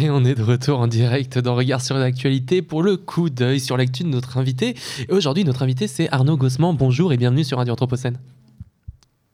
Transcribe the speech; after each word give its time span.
Et 0.00 0.10
on 0.10 0.24
est 0.24 0.36
de 0.36 0.44
retour 0.44 0.78
en 0.78 0.86
direct 0.86 1.40
dans 1.40 1.56
Regard 1.56 1.80
sur 1.80 1.96
l'actualité 1.96 2.62
pour 2.62 2.84
le 2.84 2.96
coup 2.96 3.30
d'œil 3.30 3.58
sur 3.58 3.76
l'actu 3.76 4.04
de 4.04 4.08
notre 4.08 4.38
invité. 4.38 4.76
Et 5.08 5.12
aujourd'hui, 5.12 5.42
notre 5.42 5.64
invité, 5.64 5.88
c'est 5.88 6.08
Arnaud 6.12 6.36
Gossman. 6.36 6.76
Bonjour 6.76 7.12
et 7.12 7.16
bienvenue 7.16 7.42
sur 7.42 7.58
Radio 7.58 7.72
Anthropocène. 7.72 8.16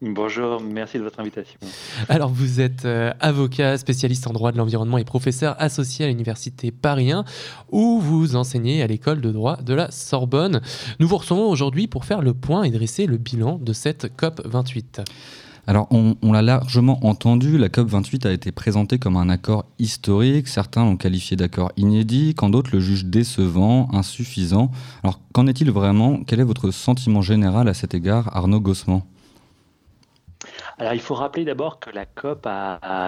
Bonjour, 0.01 0.63
merci 0.63 0.97
de 0.97 1.03
votre 1.03 1.21
invitation. 1.21 1.61
Alors, 2.09 2.31
vous 2.31 2.63
êtes 2.63 2.87
euh, 2.87 3.13
avocat, 3.21 3.77
spécialiste 3.77 4.27
en 4.27 4.33
droit 4.33 4.53
de 4.53 4.57
l'environnement 4.57 4.97
et 4.97 5.05
professeur 5.05 5.55
associé 5.59 6.07
à 6.07 6.09
l'Université 6.09 6.71
Paris 6.71 7.13
1, 7.13 7.27
où 7.71 8.01
vous 8.01 8.35
enseignez 8.35 8.83
à 8.83 8.87
l'école 8.87 9.21
de 9.21 9.31
droit 9.31 9.59
de 9.59 9.75
la 9.75 9.91
Sorbonne. 9.91 10.63
Nous 10.99 11.07
vous 11.07 11.19
recevons 11.19 11.51
aujourd'hui 11.51 11.89
pour 11.89 12.07
faire 12.07 12.23
le 12.23 12.33
point 12.33 12.63
et 12.63 12.71
dresser 12.71 13.05
le 13.05 13.19
bilan 13.19 13.59
de 13.59 13.75
cette 13.75 14.17
COP 14.17 14.41
28. 14.47 15.03
Alors, 15.67 15.89
on, 15.91 16.33
l'a 16.33 16.43
largement 16.43 17.05
entendu, 17.07 17.57
la 17.57 17.69
COP28 17.69 18.27
a 18.27 18.33
été 18.33 18.53
présentée 18.53 18.99
comme 18.99 19.17
un 19.17 19.31
accord 19.31 19.65
historique. 19.79 20.47
Certains 20.47 20.85
l'ont 20.85 20.99
qualifié 20.99 21.37
d'accord 21.37 21.73
inédit, 21.79 22.35
quand 22.35 22.51
d'autres 22.51 22.71
le 22.73 22.81
jugent 22.81 23.07
décevant, 23.07 23.89
insuffisant. 23.93 24.71
Alors, 25.03 25.21
qu'en 25.33 25.47
est-il 25.47 25.71
vraiment? 25.71 26.21
Quel 26.27 26.41
est 26.41 26.45
votre 26.45 26.71
sentiment 26.71 27.23
général 27.23 27.69
à 27.69 27.75
cet 27.75 27.95
égard, 27.95 28.37
Arnaud 28.37 28.61
Gossman 28.61 29.03
alors, 30.77 30.93
il 30.93 31.01
faut 31.01 31.15
rappeler 31.15 31.45
d'abord 31.45 31.79
que 31.79 31.91
la 31.91 32.05
COP, 32.05 32.49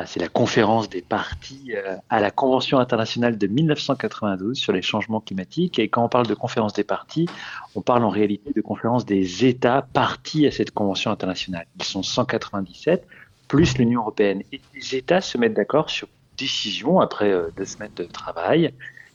c'est 0.07 0.21
la 0.21 0.29
conférence 0.29 0.89
des 0.89 1.03
parties 1.03 1.73
euh, 1.75 1.97
à 2.11 2.21
la 2.21 2.31
Convention 2.31 2.79
internationale 2.79 3.39
de 3.39 3.47
1992 3.49 4.57
sur 4.57 4.73
les 4.73 4.83
changements 4.83 5.21
climatiques. 5.21 5.81
Et 5.81 5.89
quand 5.89 6.05
on 6.05 6.09
parle 6.09 6.29
de 6.29 6.35
conférence 6.35 6.75
des 6.75 6.85
parties, 6.85 7.29
on 7.75 7.81
parle 7.81 8.05
en 8.05 8.09
réalité 8.09 8.53
de 8.55 8.61
conférence 8.61 9.05
des 9.05 9.45
États 9.47 9.83
partis 9.83 10.47
à 10.47 10.53
cette 10.53 10.71
Convention 10.71 11.11
internationale. 11.11 11.67
Ils 11.79 11.85
sont 11.85 12.05
197, 12.05 13.05
plus 13.49 13.77
l'Union 13.79 14.03
européenne. 14.03 14.43
Et 14.53 14.61
les 14.75 14.95
États 14.95 15.21
se 15.21 15.37
mettent 15.37 15.55
d'accord 15.55 15.91
sur 15.91 16.07
décision 16.39 17.01
après 17.01 17.33
euh, 17.33 17.49
deux 17.57 17.65
semaines 17.65 17.95
de 17.97 18.05
travail. 18.05 18.73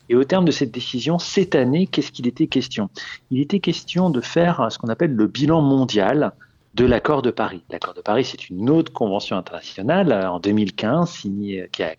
Et 0.09 0.15
au 0.15 0.25
terme 0.25 0.43
de 0.43 0.51
cette 0.51 0.71
décision, 0.71 1.19
cette 1.19 1.55
année, 1.55 1.87
qu'est-ce 1.87 2.11
qu'il 2.11 2.27
était 2.27 2.47
question? 2.47 2.89
Il 3.29 3.39
était 3.39 3.61
question 3.61 4.09
de 4.09 4.19
faire 4.19 4.67
ce 4.69 4.77
qu'on 4.77 4.89
appelle 4.89 5.15
le 5.15 5.27
bilan 5.27 5.61
mondial 5.61 6.33
de 6.73 6.85
l'accord 6.85 7.21
de 7.21 7.31
Paris. 7.31 7.63
L'accord 7.69 7.93
de 7.93 8.01
Paris, 8.01 8.25
c'est 8.25 8.49
une 8.49 8.69
autre 8.69 8.93
convention 8.93 9.37
internationale 9.37 10.11
euh, 10.11 10.29
en 10.29 10.39
2015 10.39 11.09
signée, 11.09 11.67
qui 11.71 11.83
a, 11.83 11.93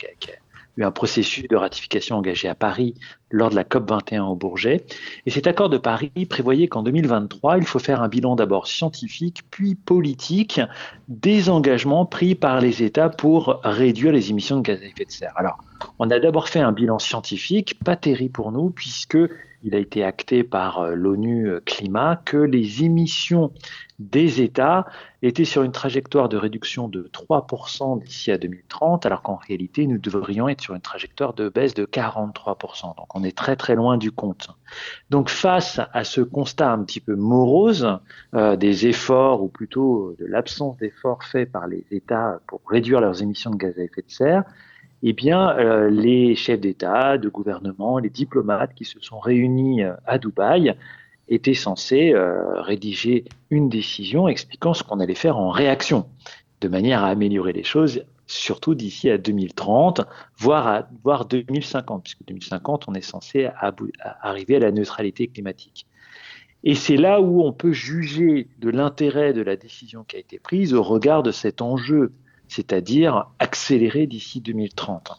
eu 0.77 0.85
un 0.85 0.91
processus 0.91 1.47
de 1.49 1.57
ratification 1.57 2.17
engagé 2.17 2.49
à 2.49 2.55
Paris 2.55 2.95
lors 3.33 3.51
de 3.51 3.57
la 3.57 3.65
COP 3.65 3.91
21 3.91 4.25
au 4.27 4.37
Bourget. 4.37 4.85
Et 5.27 5.31
cet 5.31 5.49
accord 5.49 5.69
de 5.69 5.79
Paris 5.79 6.11
prévoyait 6.29 6.69
qu'en 6.69 6.83
2023, 6.85 7.59
il 7.59 7.65
faut 7.65 7.81
faire 7.81 8.03
un 8.03 8.09
bilan 8.09 8.37
d'abord 8.37 8.69
scientifique, 8.69 9.43
puis 9.51 9.75
politique 9.75 10.61
des 11.09 11.49
engagements 11.49 12.07
pris 12.07 12.37
par 12.37 12.61
les 12.61 12.85
États 12.85 13.09
pour 13.09 13.61
réduire 13.65 14.13
les 14.13 14.31
émissions 14.31 14.59
de 14.59 14.63
gaz 14.63 14.81
à 14.81 14.85
effet 14.85 15.05
de 15.05 15.11
serre. 15.11 15.33
Alors, 15.35 15.59
on 15.99 16.11
a 16.11 16.21
d'abord 16.21 16.49
fait 16.49 16.61
un 16.61 16.73
bilan 16.73 16.99
scientifique, 16.99 17.79
pas 17.83 17.97
terrible 17.97 18.33
pour 18.33 18.53
nous, 18.53 18.71
puisque 18.71 19.19
il 19.65 19.75
a 19.75 19.79
été 19.79 20.03
acté 20.03 20.43
par 20.43 20.81
euh, 20.81 20.95
l'ONU 20.95 21.49
euh, 21.49 21.61
Climat 21.65 22.21
que 22.25 22.37
les 22.37 22.83
émissions 22.85 23.53
des 24.01 24.43
États 24.43 24.87
étaient 25.23 25.45
sur 25.45 25.63
une 25.63 25.71
trajectoire 25.71 26.29
de 26.29 26.37
réduction 26.37 26.89
de 26.89 27.09
3% 27.13 28.03
d'ici 28.03 28.33
à 28.33 28.39
2030, 28.39 29.07
alors 29.07 29.23
qu'en 29.23 29.37
réalité, 29.37 29.87
nous 29.87 29.99
devrions 29.99 30.49
être 30.49 30.61
sur 30.61 30.75
une 30.75 30.81
trajectoire 30.81 31.33
de 31.35 31.49
baisse 31.49 31.75
de 31.75 31.85
43%. 31.85 32.97
Donc 32.97 33.15
on 33.15 33.22
est 33.23 33.37
très 33.37 33.57
très 33.57 33.75
loin 33.75 33.97
du 33.97 34.11
compte. 34.11 34.49
Donc 35.11 35.29
face 35.29 35.81
à 35.93 36.05
ce 36.05 36.21
constat 36.21 36.73
un 36.73 36.83
petit 36.85 37.01
peu 37.01 37.15
morose 37.15 37.99
euh, 38.35 38.57
des 38.57 38.87
efforts, 38.87 39.43
ou 39.43 39.49
plutôt 39.49 40.15
de 40.19 40.27
l'absence 40.27 40.77
d'efforts 40.79 41.25
faits 41.25 41.51
par 41.51 41.67
les 41.67 41.85
États 41.91 42.41
pour 42.47 42.61
réduire 42.69 43.01
leurs 43.01 43.23
émissions 43.23 43.51
de 43.51 43.57
gaz 43.57 43.79
à 43.79 43.83
effet 43.83 44.03
de 44.03 44.11
serre, 44.11 44.45
eh 45.03 45.13
bien, 45.13 45.57
euh, 45.59 45.91
les 45.91 46.37
chefs 46.37 46.61
d'État, 46.61 47.19
de 47.19 47.29
gouvernement, 47.29 47.99
les 47.99 48.11
diplomates 48.11 48.73
qui 48.75 48.85
se 48.85 49.01
sont 49.01 49.19
réunis 49.19 49.83
euh, 49.83 49.95
à 50.07 50.19
Dubaï 50.19 50.75
étaient 51.29 51.55
censés 51.55 52.13
euh, 52.13 52.61
rédiger 52.61 53.25
une 53.51 53.69
décision 53.69 54.29
expliquant 54.29 54.75
ce 54.75 54.85
qu'on 54.85 55.01
allait 55.01 55.15
faire 55.15 55.39
en 55.39 55.51
réaction, 55.51 56.07
de 56.61 56.69
manière 56.69 57.03
à 57.03 57.09
améliorer 57.09 57.53
les 57.53 57.65
choses, 57.65 58.05
surtout 58.33 58.75
d'ici 58.75 59.11
à 59.11 59.19
2030, 59.19 60.03
voire 60.39 60.67
à 60.67 60.89
voire 61.03 61.25
2050, 61.25 62.03
puisque 62.03 62.25
2050, 62.27 62.89
on 62.89 62.95
est 62.95 63.01
censé 63.01 63.49
arriver 64.21 64.57
à 64.57 64.61
la 64.61 64.73
neutralité 64.73 65.29
climatique. 65.29 65.87
Et 66.65 66.75
c'est 66.75 66.97
là 66.97 67.21
où 67.21 67.43
on 67.43 67.53
peut 67.53 67.73
juger 67.73 68.49
de 68.59 68.71
l'intérêt 68.71 69.33
de 69.33 69.43
la 69.43 69.57
décision 69.57 70.05
qui 70.05 70.17
a 70.17 70.19
été 70.21 70.39
prise 70.39 70.75
au 70.75 70.83
regard 70.83 71.23
de 71.23 71.33
cet 71.33 71.61
enjeu 71.61 72.13
c'est-à-dire 72.53 73.29
accélérer 73.39 74.07
d'ici 74.07 74.41
2030. 74.41 75.13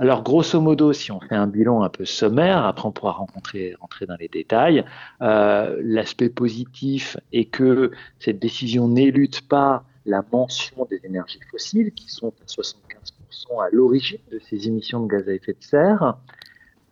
Alors, 0.00 0.22
grosso 0.22 0.60
modo, 0.60 0.92
si 0.92 1.10
on 1.10 1.20
fait 1.20 1.34
un 1.34 1.48
bilan 1.48 1.82
un 1.82 1.88
peu 1.88 2.04
sommaire, 2.04 2.64
après 2.64 2.86
on 2.86 2.92
pourra 2.92 3.12
rentrer 3.12 3.74
dans 4.06 4.16
les 4.16 4.28
détails, 4.28 4.84
euh, 5.22 5.78
l'aspect 5.82 6.28
positif 6.28 7.16
est 7.32 7.46
que 7.46 7.90
cette 8.20 8.38
décision 8.38 8.88
n'élude 8.88 9.40
pas 9.42 9.84
la 10.08 10.24
mention 10.32 10.86
des 10.90 11.00
énergies 11.04 11.40
fossiles, 11.50 11.92
qui 11.92 12.08
sont 12.08 12.32
à 12.42 12.46
75% 12.46 13.62
à 13.62 13.68
l'origine 13.70 14.18
de 14.32 14.40
ces 14.48 14.66
émissions 14.66 15.04
de 15.04 15.08
gaz 15.08 15.28
à 15.28 15.32
effet 15.32 15.52
de 15.52 15.62
serre, 15.62 16.16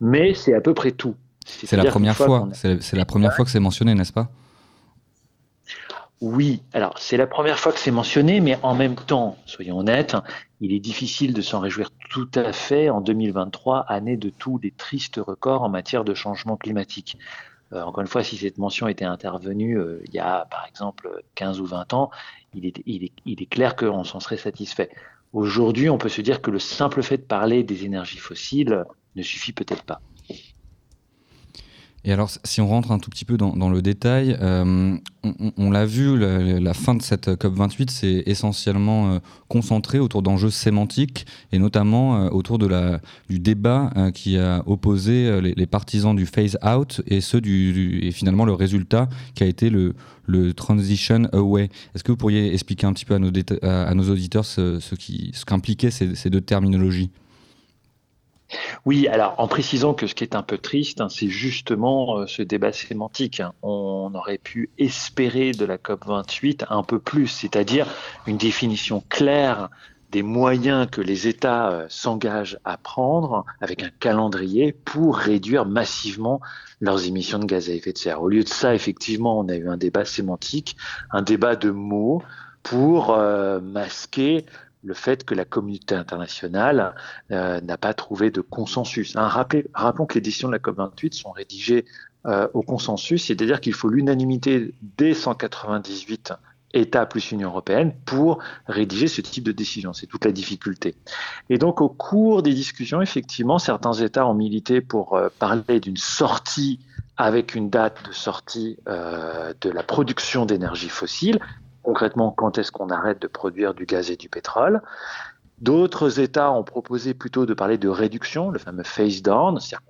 mais 0.01 0.35
c'est 0.35 0.55
à 0.55 0.61
peu 0.61 0.75
près 0.75 0.93
tout. 0.93 1.17
C'est 1.47 1.77
la 1.77 1.85
première 1.85 2.17
fois, 2.17 2.49
c'est 2.53 2.97
la 2.97 3.05
première 3.05 3.33
fois 3.35 3.45
que 3.45 3.51
c'est 3.51 3.61
mentionné, 3.61 3.95
n'est-ce 3.95 4.13
pas? 4.13 4.29
Oui, 6.21 6.63
alors 6.73 6.99
c'est 6.99 7.19
la 7.19 7.27
première 7.27 7.59
fois 7.59 7.73
que 7.73 7.79
c'est 7.79 7.91
mentionné, 7.91 8.41
mais 8.41 8.59
en 8.63 8.75
même 8.75 8.95
temps, 8.95 9.37
soyons 9.45 9.79
honnêtes, 9.79 10.17
il 10.61 10.73
est 10.73 10.81
difficile 10.81 11.35
de 11.35 11.43
s'en 11.43 11.61
réjouir 11.61 11.91
tout 12.11 12.31
à 12.35 12.53
fait 12.53 12.89
en 12.89 13.01
2023, 13.01 13.81
année 13.81 14.17
de 14.17 14.31
tous 14.31 14.59
les 14.63 14.71
tristes 14.71 15.21
records 15.25 15.63
en 15.63 15.69
matière 15.69 16.05
de 16.05 16.15
changement 16.15 16.57
climatique. 16.57 17.19
Euh, 17.73 17.83
encore 17.83 18.01
une 18.03 18.07
fois, 18.07 18.23
si 18.23 18.37
cette 18.37 18.59
mention 18.59 18.87
était 18.87 19.05
intervenue 19.05 19.79
euh, 19.79 20.01
il 20.07 20.15
y 20.15 20.19
a 20.19 20.47
par 20.51 20.67
exemple 20.67 21.23
15 21.35 21.61
ou 21.61 21.67
20 21.67 21.95
ans, 21.95 22.11
il 22.55 22.67
est, 22.67 22.83
il 22.87 23.05
est, 23.05 23.13
il 23.25 23.43
est 23.43 23.47
clair 23.47 23.77
qu'on 23.77 24.05
s'en 24.05 24.21
serait 24.21 24.37
satisfait. 24.37 24.91
Aujourd'hui, 25.33 25.91
on 25.91 25.99
peut 25.99 26.09
se 26.09 26.21
dire 26.21 26.41
que 26.41 26.51
le 26.51 26.59
simple 26.59 27.03
fait 27.03 27.19
de 27.19 27.23
parler 27.23 27.65
des 27.65 27.85
énergies 27.85 28.19
fossiles 28.19 28.85
ne 29.17 29.23
suffit 29.23 29.53
peut-être 29.53 29.85
pas. 29.85 30.01
Et 32.07 32.13
alors, 32.13 32.31
si 32.45 32.61
on 32.61 32.69
rentre 32.69 32.93
un 32.93 33.01
tout 33.01 33.11
petit 33.11 33.25
peu 33.25 33.37
dans, 33.37 33.69
le 33.69 33.83
détail, 33.83 34.39
euh, 34.41 34.97
on, 35.57 35.71
l'a 35.73 35.85
vu, 35.85 36.17
la, 36.17 36.73
fin 36.73 36.95
de 36.95 37.03
cette 37.03 37.27
COP28 37.27 37.91
s'est 37.91 38.23
essentiellement 38.27 39.11
euh, 39.11 39.19
concentrée 39.49 39.99
autour 39.99 40.23
d'enjeux 40.23 40.51
sémantiques 40.51 41.27
et 41.51 41.59
notamment 41.59 42.17
euh, 42.17 42.29
autour 42.29 42.59
de 42.59 42.67
la, 42.69 43.01
du 43.29 43.41
débat 43.41 43.93
qui 44.15 44.39
a 44.39 44.63
opposé 44.67 45.41
les, 45.41 45.67
partisans 45.67 46.15
du 46.15 46.27
phase 46.27 46.57
out 46.65 47.03
et 47.09 47.19
du, 47.41 47.99
et 48.05 48.13
finalement 48.13 48.45
le 48.45 48.53
résultat 48.53 49.09
qui 49.35 49.43
a 49.43 49.47
été 49.47 49.69
le, 49.69 49.97
le 50.27 50.55
transition 50.55 51.25
away. 51.33 51.71
Est-ce 51.95 52.05
que 52.05 52.13
vous 52.13 52.17
pourriez 52.17 52.55
expliquer 52.55 52.87
un 52.87 52.93
petit 52.93 53.05
peu 53.05 53.15
à 53.15 53.19
nos, 53.19 53.33
à, 53.63 53.95
nos 53.95 54.09
auditeurs 54.11 54.45
ce, 54.45 54.79
ce 54.79 54.95
qu'impliquaient 55.45 55.91
ce 55.91 56.15
ces 56.15 56.31
deux 56.31 56.41
terminologies? 56.41 57.11
Oui, 58.85 59.09
alors 59.09 59.35
en 59.39 59.49
précisant 59.49 59.95
que 59.95 60.07
ce 60.07 60.15
qui 60.15 60.25
est 60.25 60.37
un 60.37 60.43
peu 60.43 60.59
triste, 60.59 61.01
hein, 61.01 61.09
c'est 61.09 61.29
justement 61.29 62.19
euh, 62.19 62.27
ce 62.27 62.43
débat 62.43 62.73
sémantique. 62.73 63.41
Hein. 63.41 63.53
On 63.63 64.13
aurait 64.15 64.39
pu 64.39 64.71
espérer 64.79 65.53
de 65.53 65.65
la 65.65 65.79
COP28 65.79 66.67
un 66.69 66.83
peu 66.83 66.99
plus, 66.99 67.27
c'est-à-dire 67.27 67.87
une 68.27 68.37
définition 68.37 69.03
claire 69.09 69.69
des 70.13 70.23
moyens 70.23 70.89
que 70.91 71.01
les 71.01 71.27
États 71.27 71.71
euh, 71.71 71.87
s'engagent 71.89 72.59
à 72.65 72.77
prendre 72.77 73.45
avec 73.61 73.83
un 73.83 73.91
calendrier 73.99 74.73
pour 74.73 75.17
réduire 75.17 75.67
massivement 75.67 76.41
leurs 76.81 77.07
émissions 77.07 77.41
de 77.41 77.47
gaz 77.47 77.69
à 77.69 77.73
effet 77.73 77.93
de 77.93 77.99
serre. 77.99 78.23
Au 78.23 78.29
lieu 78.29 78.45
de 78.45 78.49
ça, 78.49 78.75
effectivement, 78.75 79.39
on 79.39 79.49
a 79.49 79.57
eu 79.57 79.69
un 79.69 79.77
débat 79.77 80.05
sémantique, 80.05 80.77
un 81.11 81.23
débat 81.23 81.57
de 81.57 81.71
mots 81.71 82.23
pour 82.63 83.15
euh, 83.15 83.61
masquer 83.61 84.45
le 84.87 84.95
fait 84.95 85.25
que 85.25 85.35
la 85.35 85.45
communauté 85.45 85.95
internationale 85.95 86.95
euh, 87.33 87.61
n'a 87.61 87.77
pas 87.77 87.93
trouvé 87.93 88.31
de 88.31 88.41
consensus. 88.41 89.17
Hein, 89.17 89.29
rappelons 89.75 90.07
que 90.07 90.15
les 90.15 90.21
décisions 90.21 90.49
de 90.49 90.53
la 90.53 90.59
COP28 90.61 91.13
sont 91.13 91.33
rédigées 91.33 91.85
euh, 92.27 92.49
au 92.55 92.63
consensus, 92.63 93.27
c'est-à-dire 93.27 93.61
qu'il 93.61 93.75
faut 93.75 93.89
l'unanimité 93.89 94.75
des 94.97 95.13
198 95.13 96.33
États 96.73 97.07
plus 97.07 97.33
Union 97.33 97.49
européenne 97.49 97.95
pour 98.05 98.39
rédiger 98.67 99.09
ce 99.09 99.21
type 99.21 99.45
de 99.45 99.53
décision. 99.53 99.93
C'est 99.93 100.07
toute 100.07 100.25
la 100.25 100.33
difficulté. 100.33 100.95
Et 101.51 101.59
donc, 101.59 101.81
au 101.81 101.89
cours 101.89 102.43
des 102.43 102.55
discussions, 102.55 103.01
effectivement, 103.01 103.59
certains 103.59 103.95
États 103.95 104.27
ont 104.27 104.35
milité 104.35 104.81
pour 104.81 105.15
euh, 105.15 105.29
parler 105.39 105.81
d'une 105.81 105.97
sortie 105.97 106.81
avec 107.17 107.55
une 107.55 107.71
date 107.71 108.07
de 108.07 108.13
sortie 108.13 108.77
de 108.87 109.71
la 109.71 109.83
production 109.83 110.45
d'énergie 110.45 110.91
fossile 110.91 111.39
concrètement 111.87 112.33
quand 112.33 112.59
est-ce 112.59 112.73
qu'on 112.73 112.91
arrête 112.91 113.23
de 113.23 113.29
produire 113.29 113.73
du 113.73 113.87
gaz 113.87 114.11
et 114.11 114.17
du 114.17 114.29
pétrole. 114.29 114.83
D'autres 115.61 116.19
États 116.19 116.51
ont 116.51 116.65
proposé 116.65 117.15
plutôt 117.15 117.47
de 117.47 117.55
parler 117.55 117.79
de 117.79 117.89
réduction, 117.89 118.51
le 118.51 118.59
fameux 118.59 118.83
phase 118.83 119.23
down, 119.23 119.61
c'est-à-dire 119.61 119.87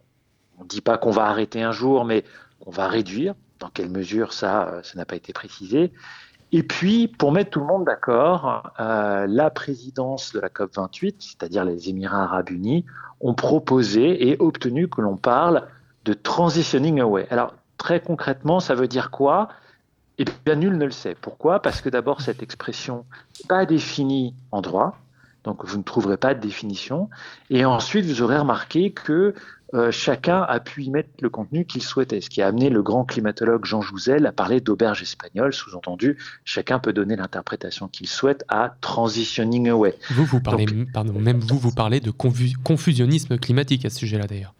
on 0.58 0.64
ne 0.64 0.68
dit 0.68 0.82
pas 0.82 0.98
qu'on 0.98 1.10
va 1.10 1.24
arrêter 1.24 1.62
un 1.62 1.72
jour, 1.72 2.04
mais 2.04 2.24
qu'on 2.60 2.70
va 2.70 2.86
réduire. 2.86 3.34
Dans 3.60 3.70
quelle 3.70 3.88
mesure 3.88 4.34
ça, 4.34 4.80
ça 4.82 4.98
n'a 4.98 5.06
pas 5.06 5.16
été 5.16 5.32
précisé. 5.32 5.90
Et 6.52 6.62
puis, 6.62 7.08
pour 7.08 7.32
mettre 7.32 7.50
tout 7.50 7.60
le 7.60 7.66
monde 7.66 7.84
d'accord, 7.86 8.70
euh, 8.78 9.26
la 9.26 9.50
présidence 9.50 10.32
de 10.34 10.40
la 10.40 10.48
COP28, 10.48 11.14
c'est-à-dire 11.18 11.64
les 11.64 11.88
Émirats 11.88 12.24
arabes 12.24 12.50
unis, 12.50 12.84
ont 13.20 13.34
proposé 13.34 14.28
et 14.28 14.36
obtenu 14.38 14.88
que 14.88 15.00
l'on 15.00 15.16
parle 15.16 15.66
de 16.04 16.12
transitioning 16.12 17.00
away. 17.00 17.26
Alors, 17.30 17.54
très 17.78 18.00
concrètement, 18.00 18.60
ça 18.60 18.74
veut 18.74 18.86
dire 18.86 19.10
quoi? 19.10 19.48
Eh 20.18 20.24
bien, 20.44 20.56
nul 20.56 20.78
ne 20.78 20.84
le 20.84 20.90
sait. 20.90 21.14
Pourquoi? 21.20 21.60
Parce 21.60 21.80
que 21.80 21.88
d'abord, 21.88 22.20
cette 22.20 22.42
expression 22.42 23.04
n'est 23.38 23.48
pas 23.48 23.66
définie 23.66 24.34
en 24.50 24.62
droit, 24.62 24.98
donc 25.44 25.64
vous 25.64 25.78
ne 25.78 25.82
trouverez 25.82 26.16
pas 26.16 26.34
de 26.34 26.40
définition. 26.40 27.10
Et 27.50 27.64
ensuite, 27.64 28.06
vous 28.06 28.22
aurez 28.22 28.38
remarqué 28.38 28.92
que 28.92 29.34
euh, 29.74 29.90
chacun 29.90 30.42
a 30.42 30.60
pu 30.60 30.84
y 30.84 30.90
mettre 30.90 31.10
le 31.20 31.28
contenu 31.28 31.64
qu'il 31.64 31.82
souhaitait, 31.82 32.20
ce 32.20 32.30
qui 32.30 32.40
a 32.40 32.46
amené 32.46 32.70
le 32.70 32.82
grand 32.82 33.04
climatologue 33.04 33.64
Jean 33.64 33.82
Jouzel 33.82 34.24
à 34.26 34.32
parler 34.32 34.60
d'auberge 34.60 35.02
espagnole, 35.02 35.52
sous-entendu, 35.52 36.16
chacun 36.44 36.78
peut 36.78 36.92
donner 36.92 37.16
l'interprétation 37.16 37.88
qu'il 37.88 38.06
souhaite 38.06 38.44
à 38.48 38.76
transitioning 38.80 39.68
away. 39.68 39.94
Vous, 40.10 40.24
vous 40.24 40.40
parlez, 40.40 40.66
pardon, 40.92 41.18
même 41.18 41.40
vous, 41.40 41.58
vous 41.58 41.72
parlez 41.72 42.00
de 42.00 42.10
confusionnisme 42.10 43.38
climatique 43.38 43.84
à 43.84 43.90
ce 43.90 43.98
sujet-là 43.98 44.26
d'ailleurs. 44.26 44.54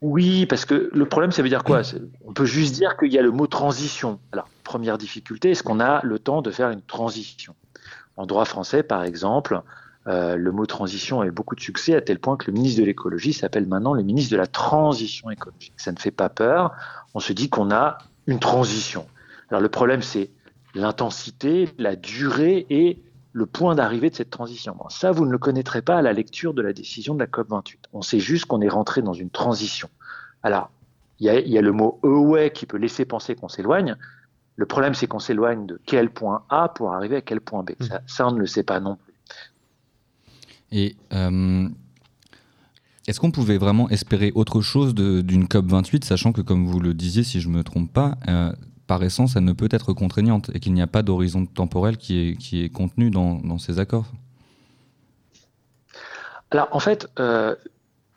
Oui, 0.00 0.46
parce 0.46 0.64
que 0.64 0.90
le 0.92 1.06
problème, 1.06 1.32
ça 1.32 1.42
veut 1.42 1.48
dire 1.48 1.64
quoi? 1.64 1.82
On 2.24 2.32
peut 2.32 2.44
juste 2.44 2.74
dire 2.74 2.96
qu'il 2.96 3.12
y 3.12 3.18
a 3.18 3.22
le 3.22 3.32
mot 3.32 3.46
transition. 3.46 4.20
Alors, 4.32 4.48
première 4.62 4.96
difficulté, 4.96 5.50
est-ce 5.50 5.62
qu'on 5.62 5.80
a 5.80 6.00
le 6.04 6.18
temps 6.18 6.40
de 6.40 6.50
faire 6.50 6.70
une 6.70 6.82
transition? 6.82 7.54
En 8.16 8.26
droit 8.26 8.44
français, 8.44 8.82
par 8.82 9.02
exemple, 9.02 9.60
euh, 10.06 10.36
le 10.36 10.52
mot 10.52 10.66
transition 10.66 11.20
a 11.20 11.26
eu 11.26 11.30
beaucoup 11.30 11.54
de 11.54 11.60
succès 11.60 11.94
à 11.94 12.00
tel 12.00 12.18
point 12.18 12.36
que 12.36 12.46
le 12.46 12.52
ministre 12.52 12.80
de 12.80 12.86
l'écologie 12.86 13.32
s'appelle 13.32 13.66
maintenant 13.66 13.92
le 13.92 14.02
ministre 14.02 14.32
de 14.32 14.36
la 14.36 14.46
transition 14.46 15.30
écologique. 15.30 15.74
Ça 15.76 15.92
ne 15.92 15.98
fait 15.98 16.10
pas 16.10 16.28
peur. 16.28 16.72
On 17.14 17.20
se 17.20 17.32
dit 17.32 17.48
qu'on 17.48 17.70
a 17.70 17.98
une 18.26 18.38
transition. 18.38 19.06
Alors 19.50 19.60
le 19.60 19.68
problème, 19.68 20.02
c'est 20.02 20.30
l'intensité, 20.74 21.68
la 21.78 21.96
durée 21.96 22.66
et 22.70 23.02
le 23.38 23.46
point 23.46 23.76
d'arrivée 23.76 24.10
de 24.10 24.16
cette 24.16 24.30
transition. 24.30 24.76
ça, 24.88 25.12
vous 25.12 25.24
ne 25.24 25.30
le 25.30 25.38
connaîtrez 25.38 25.80
pas 25.80 25.98
à 25.98 26.02
la 26.02 26.12
lecture 26.12 26.54
de 26.54 26.60
la 26.60 26.72
décision 26.72 27.14
de 27.14 27.20
la 27.20 27.26
COP28. 27.26 27.76
On 27.92 28.02
sait 28.02 28.18
juste 28.18 28.46
qu'on 28.46 28.60
est 28.60 28.68
rentré 28.68 29.00
dans 29.00 29.12
une 29.12 29.30
transition. 29.30 29.88
Alors, 30.42 30.70
il 31.20 31.26
y, 31.26 31.58
a, 31.58 31.62
le 31.62 31.72
mot 31.72 32.00
away 32.02 32.50
qui 32.50 32.66
peut 32.66 32.76
laisser 32.78 33.04
penser 33.04 33.36
qu'on 33.36 33.48
s'éloigne. 33.48 33.96
Le 34.56 34.66
problème, 34.66 34.94
c'est 34.94 35.06
qu'on 35.06 35.20
s'éloigne 35.20 35.66
de 35.66 35.80
quel 35.86 36.10
point 36.10 36.42
A 36.48 36.68
pour 36.68 36.92
arriver 36.92 37.16
à 37.16 37.20
quel 37.20 37.40
point 37.40 37.62
B. 37.62 37.70
Mmh. 37.78 37.86
ça, 38.06 38.26
on 38.26 38.32
ne 38.32 38.38
le 38.38 38.46
sait 38.46 38.64
pas 38.64 38.80
non 38.80 38.96
plus. 38.96 39.14
Et 40.72 40.96
euh, 41.12 41.68
est-ce 43.06 43.20
qu'on 43.20 43.30
pouvait 43.30 43.58
vraiment 43.58 43.88
espérer 43.88 44.32
autre 44.34 44.60
chose 44.62 44.94
d'une 44.94 45.44
COP28, 45.44 46.04
sachant 46.04 46.32
que, 46.32 46.40
comme 46.40 46.66
vous 46.66 46.80
le 46.80 46.92
disiez, 46.92 47.22
si 47.22 47.40
je 47.40 47.48
ne 47.48 47.54
me 47.54 47.62
trompe 47.62 47.92
pas, 47.92 48.16
euh, 48.28 48.52
par 48.88 49.04
essence, 49.04 49.36
elle 49.36 49.44
ne 49.44 49.52
peut 49.52 49.68
être 49.70 49.92
contraignante 49.92 50.50
et 50.54 50.60
qu'il 50.60 50.72
n'y 50.72 50.82
a 50.82 50.88
pas 50.88 51.02
d'horizon 51.02 51.46
temporel 51.46 51.98
qui 51.98 52.30
est, 52.30 52.36
qui 52.36 52.64
est 52.64 52.70
contenu 52.70 53.10
dans, 53.10 53.58
ces 53.58 53.78
accords 53.78 54.06
Alors, 56.50 56.68
en 56.72 56.80
fait, 56.80 57.06
euh, 57.20 57.54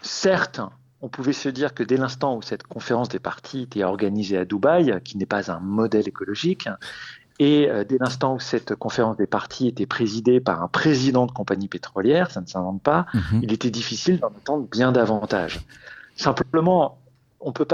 certes, 0.01 0.61
on 1.01 1.09
pouvait 1.09 1.33
se 1.33 1.49
dire 1.49 1.73
que 1.73 1.83
dès 1.83 1.97
l'instant 1.97 2.37
où 2.37 2.41
cette 2.41 2.63
conférence 2.63 3.09
des 3.09 3.19
partis 3.19 3.63
était 3.63 3.83
organisée 3.83 4.37
à 4.37 4.45
Dubaï, 4.45 4.99
qui 5.03 5.17
n'est 5.17 5.25
pas 5.25 5.51
un 5.51 5.59
modèle 5.59 6.07
écologique, 6.07 6.69
et 7.37 7.69
euh, 7.69 7.83
dès 7.83 7.97
l'instant 7.97 8.35
où 8.35 8.39
cette 8.39 8.75
conférence 8.75 9.17
des 9.17 9.27
partis 9.27 9.67
était 9.67 9.85
présidée 9.85 10.39
par 10.39 10.63
un 10.63 10.67
président 10.69 11.25
de 11.25 11.31
compagnie 11.31 11.67
pétrolière, 11.67 12.31
ça 12.31 12.39
ne 12.39 12.45
s'invente 12.45 12.81
pas, 12.81 13.07
mhm. 13.13 13.41
il 13.43 13.51
était 13.51 13.71
difficile 13.71 14.19
d'en 14.19 14.27
attendre 14.27 14.67
bien 14.71 14.93
davantage. 14.93 15.59
Simplement, 16.15 16.97
on 17.41 17.49
ne 17.49 17.53
peut 17.53 17.65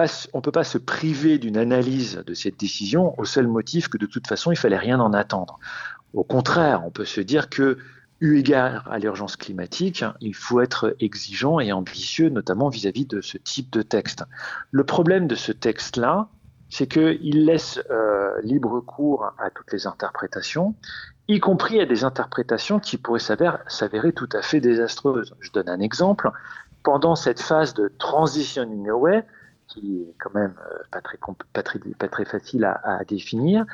pas 0.51 0.63
se 0.63 0.77
priver 0.77 1.37
d'une 1.37 1.57
analyse 1.57 2.23
de 2.25 2.33
cette 2.33 2.57
décision 2.59 3.19
au 3.19 3.25
seul 3.25 3.47
motif 3.47 3.89
que 3.89 3.97
de 3.97 4.05
toute 4.05 4.27
façon, 4.27 4.51
il 4.51 4.57
fallait 4.57 4.77
rien 4.77 4.99
en 4.99 5.13
attendre. 5.13 5.59
Au 6.13 6.23
contraire, 6.23 6.83
on 6.85 6.89
peut 6.89 7.05
se 7.05 7.21
dire 7.21 7.49
que, 7.49 7.77
eu 8.19 8.37
égard 8.37 8.89
à 8.89 8.97
l'urgence 8.97 9.35
climatique, 9.35 10.03
il 10.21 10.33
faut 10.33 10.59
être 10.61 10.95
exigeant 10.99 11.59
et 11.59 11.71
ambitieux, 11.71 12.29
notamment 12.29 12.69
vis-à-vis 12.69 13.03
-vis 13.03 13.07
de 13.07 13.21
ce 13.21 13.37
type 13.37 13.69
de 13.71 13.83
texte. 13.83 14.23
Le 14.71 14.83
problème 14.83 15.27
de 15.27 15.35
ce 15.35 15.51
texte-là, 15.51 16.27
c'est 16.69 16.87
qu'il 16.87 17.45
laisse 17.45 17.79
euh, 17.91 18.31
libre 18.41 18.81
cours 18.81 19.33
à 19.37 19.49
toutes 19.51 19.71
les 19.71 19.85
interprétations, 19.85 20.73
y 21.27 21.39
compris 21.39 21.79
à 21.79 21.85
des 21.85 22.03
interprétations 22.03 22.79
qui 22.79 22.97
pourraient 22.97 23.19
s'avérer 23.19 24.13
tout 24.13 24.29
à 24.33 24.41
fait 24.41 24.61
désastreuses. 24.61 25.35
Je 25.39 25.51
donne 25.51 25.69
un 25.69 25.79
exemple. 25.79 26.31
Pendant 26.83 27.15
cette 27.15 27.41
phase 27.41 27.73
de 27.73 27.91
transitioning 27.99 28.89
away, 28.89 29.23
qui 29.67 30.01
est 30.01 30.15
quand 30.19 30.33
même 30.33 30.55
euh, 30.59 30.77
pas 30.91 31.01
très, 31.01 31.17
pas 31.53 31.63
très, 31.63 31.79
pas 31.79 32.07
très 32.07 32.25
facile 32.25 32.65
à, 32.65 32.79
à 32.83 33.03
définir, 33.03 33.65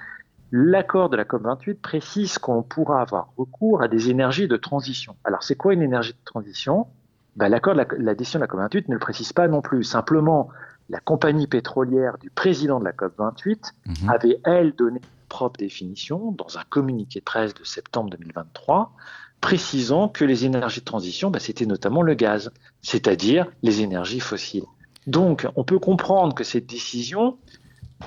l'accord 0.52 1.10
de 1.10 1.18
la 1.18 1.24
COP28 1.24 1.76
précise 1.76 2.38
qu'on 2.38 2.64
pourra 2.64 3.02
avoir 3.02 3.34
recours 3.38 3.82
à 3.82 3.88
des 3.88 4.10
énergies 4.10 4.48
de 4.48 4.58
transition. 4.58 5.16
Alors, 5.24 5.44
c'est 5.44 5.56
quoi 5.56 5.74
une 5.74 5.82
énergie 5.82 6.14
de 6.14 6.26
transition? 6.26 6.88
Ben, 7.36 7.50
L'accord 7.50 7.74
de 7.74 7.80
la, 7.80 7.88
la 7.98 8.16
décision 8.16 8.40
de 8.40 8.46
la 8.46 8.48
COP28 8.48 8.86
ne 8.88 8.94
le 8.94 9.00
précise 9.00 9.34
pas 9.34 9.48
non 9.48 9.62
plus. 9.62 9.84
Simplement, 9.84 10.50
la 10.90 11.00
compagnie 11.00 11.48
pétrolière 11.48 12.18
du 12.20 12.30
président 12.30 12.80
de 12.80 12.86
la 12.86 12.92
COP28 12.92 13.72
mhm. 13.86 14.10
avait, 14.10 14.40
elle, 14.44 14.76
donné 14.76 15.00
une 15.00 15.28
propre 15.28 15.58
définition 15.58 16.32
dans 16.34 16.58
un 16.58 16.64
communiqué 16.70 17.20
de 17.20 17.26
presse 17.26 17.54
de 17.56 17.64
septembre 17.64 18.12
2023, 18.12 18.94
précisant 19.42 20.08
que 20.08 20.24
les 20.24 20.46
énergies 20.46 20.82
de 20.82 20.86
transition, 20.86 21.32
bah, 21.32 21.40
c'était 21.40 21.66
notamment 21.66 22.02
le 22.04 22.14
gaz, 22.14 22.52
c'est-à-dire 22.82 23.48
les 23.64 23.82
énergies 23.82 24.20
fossiles. 24.20 24.66
Donc, 25.08 25.48
on 25.56 25.64
peut 25.64 25.80
comprendre 25.80 26.34
que 26.34 26.44
cette 26.44 26.66
décision, 26.66 27.38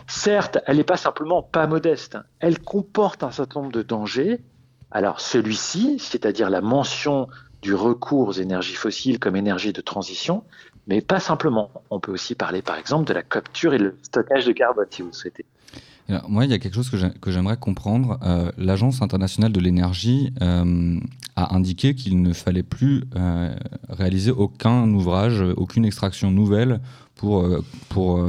certes, 0.06 0.58
elle 0.66 0.78
n'est 0.78 0.84
pas 0.84 0.96
simplement 0.96 1.42
pas 1.42 1.66
modeste, 1.66 2.18
elle 2.40 2.58
comporte 2.58 3.22
un 3.22 3.30
certain 3.30 3.60
nombre 3.60 3.72
de 3.72 3.82
dangers. 3.82 4.40
Alors, 4.90 5.20
celui-ci, 5.20 5.98
c'est-à-dire 5.98 6.48
la 6.48 6.60
mention 6.60 7.28
du 7.62 7.74
recours 7.74 8.28
aux 8.28 8.32
énergies 8.32 8.74
fossiles 8.74 9.18
comme 9.18 9.36
énergie 9.36 9.72
de 9.72 9.80
transition, 9.80 10.44
mais 10.86 11.00
pas 11.00 11.20
simplement. 11.20 11.70
On 11.90 12.00
peut 12.00 12.12
aussi 12.12 12.34
parler, 12.34 12.62
par 12.62 12.78
exemple, 12.78 13.06
de 13.06 13.12
la 13.12 13.22
capture 13.22 13.74
et 13.74 13.78
le 13.78 13.96
stockage 14.02 14.46
de 14.46 14.52
carbone, 14.52 14.86
si 14.90 15.02
vous 15.02 15.08
le 15.08 15.14
souhaitez. 15.14 15.44
Moi, 16.28 16.44
il 16.44 16.50
y 16.50 16.54
a 16.54 16.58
quelque 16.58 16.74
chose 16.74 16.90
que 16.90 17.30
j'aimerais 17.30 17.56
comprendre. 17.56 18.18
Euh, 18.22 18.50
L'Agence 18.58 19.02
internationale 19.02 19.52
de 19.52 19.60
l'énergie 19.60 20.32
euh, 20.40 20.98
a 21.34 21.54
indiqué 21.54 21.94
qu'il 21.94 22.22
ne 22.22 22.32
fallait 22.32 22.62
plus 22.62 23.04
euh, 23.16 23.54
réaliser 23.88 24.30
aucun 24.30 24.88
ouvrage, 24.90 25.42
aucune 25.56 25.84
extraction 25.84 26.30
nouvelle 26.30 26.80
pour, 27.16 27.48
pour 27.88 28.22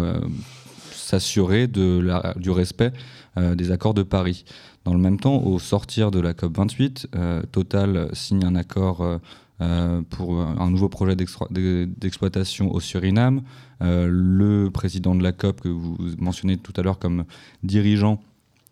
s'assurer 0.92 1.68
du 1.68 2.50
respect 2.50 2.94
des 3.36 3.72
accords 3.72 3.94
de 3.94 4.04
Paris. 4.04 4.46
Dans 4.86 4.94
le 4.94 5.00
même 5.00 5.20
temps, 5.20 5.44
au 5.44 5.60
sortir 5.60 6.10
de 6.10 6.22
la 6.22 6.32
COP28, 6.32 7.48
Total 7.52 8.10
signe 8.14 8.46
un 8.46 8.56
accord 8.56 9.20
euh, 9.60 10.04
pour 10.12 10.40
un 10.40 10.70
nouveau 10.70 10.88
projet 10.88 11.16
d'exploitation 11.16 12.72
au 12.72 12.80
Suriname. 12.80 13.42
Euh, 13.82 14.08
le 14.08 14.70
président 14.70 15.16
de 15.16 15.24
la 15.24 15.32
COP, 15.32 15.62
que 15.62 15.70
vous 15.70 15.98
mentionnez 16.20 16.58
tout 16.58 16.74
à 16.78 16.84
l'heure 16.84 17.00
comme 17.00 17.24
dirigeant 17.64 18.22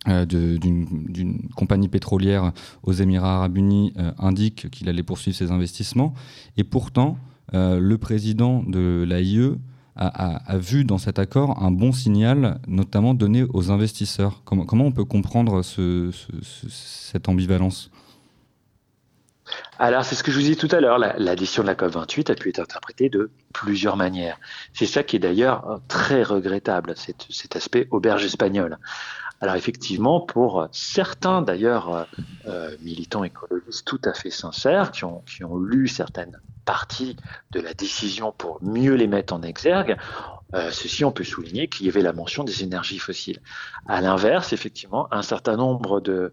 euh, 0.07 0.25
d'une 0.25 1.50
compagnie 1.55 1.88
pétrolière 1.88 2.51
aux 2.83 2.93
Émirats 2.93 3.38
arabes 3.38 3.57
unis, 3.57 3.93
indique 4.19 4.69
qu'il 4.69 4.88
allait 4.88 5.01
poursuivre 5.01 5.36
ses 5.36 5.51
investissements. 5.51 6.13
Et 6.55 6.63
pourtant, 6.63 7.17
le 7.51 7.95
président 7.95 8.62
de 8.62 9.03
l'AIE 9.07 9.57
a, 9.95 10.57
vu 10.57 10.83
dans 10.83 11.00
cet 11.00 11.17
accord 11.17 11.63
un 11.63 11.71
bon 11.71 11.93
signal, 11.93 12.59
notamment 12.67 13.15
donné 13.15 13.43
aux 13.53 13.71
investisseurs. 13.71 14.43
Comment, 14.43 14.86
on 14.86 14.91
peut 14.91 15.05
comprendre 15.05 15.63
ce, 15.63 16.12
cette 16.69 17.27
ambivalence? 17.27 17.89
Alors, 19.77 20.05
c'est 20.05 20.15
ce 20.15 20.24
que 20.24 20.31
je 20.31 20.38
vous 20.38 20.43
disais 20.43 20.55
tout 20.55 20.69
à 20.71 20.79
l'heure, 20.79 20.97
l'addition 20.97 21.62
de 21.62 21.67
la 21.67 21.75
COP28 21.75 22.31
a 22.31 22.35
pu 22.35 22.50
être 22.50 22.59
interprétée 22.59 23.09
de 23.09 23.29
plusieurs 23.53 23.97
manières. 23.97 24.39
C'est 24.74 24.85
ça 24.85 25.03
qui 25.03 25.17
est 25.17 25.19
d'ailleurs 25.19 25.81
très 25.89 26.24
regrettable, 26.24 26.95
cet, 26.95 27.55
aspect 27.55 27.88
auberge 27.91 28.24
espagnole. 28.24 28.77
Alors 29.41 29.55
effectivement, 29.55 30.21
pour 30.21 30.69
certains 30.71 31.41
d'ailleurs 31.41 32.07
euh, 32.47 32.75
militants 32.81 33.25
écologistes 33.25 33.85
tout 33.85 34.00
à 34.05 34.13
fait 34.13 34.29
sincères, 34.29 34.91
qui 34.91 35.03
ont, 35.03 35.24
lu 35.57 35.89
certaines 35.89 36.39
parties 36.63 37.17
de 37.51 37.59
la 37.59 37.74
décision 37.74 38.31
pour 38.31 38.63
mieux 38.63 38.93
les 38.93 39.07
mettre 39.07 39.33
en 39.33 39.41
exergue, 39.41 39.97
euh, 40.53 40.71
ceci, 40.71 41.03
on 41.03 41.12
peut 41.12 41.25
souligner 41.25 41.67
qu'il 41.67 41.85
y 41.85 41.89
avait 41.89 42.01
la 42.01 42.13
mention 42.13 42.45
des 42.45 42.63
énergies 42.63 43.00
fossiles. 43.00 43.41
À 43.88 44.00
l'inverse, 44.00 44.53
effectivement, 44.53 45.13
un 45.13 45.21
certain 45.21 45.57
nombre 45.57 46.00
de 46.00 46.31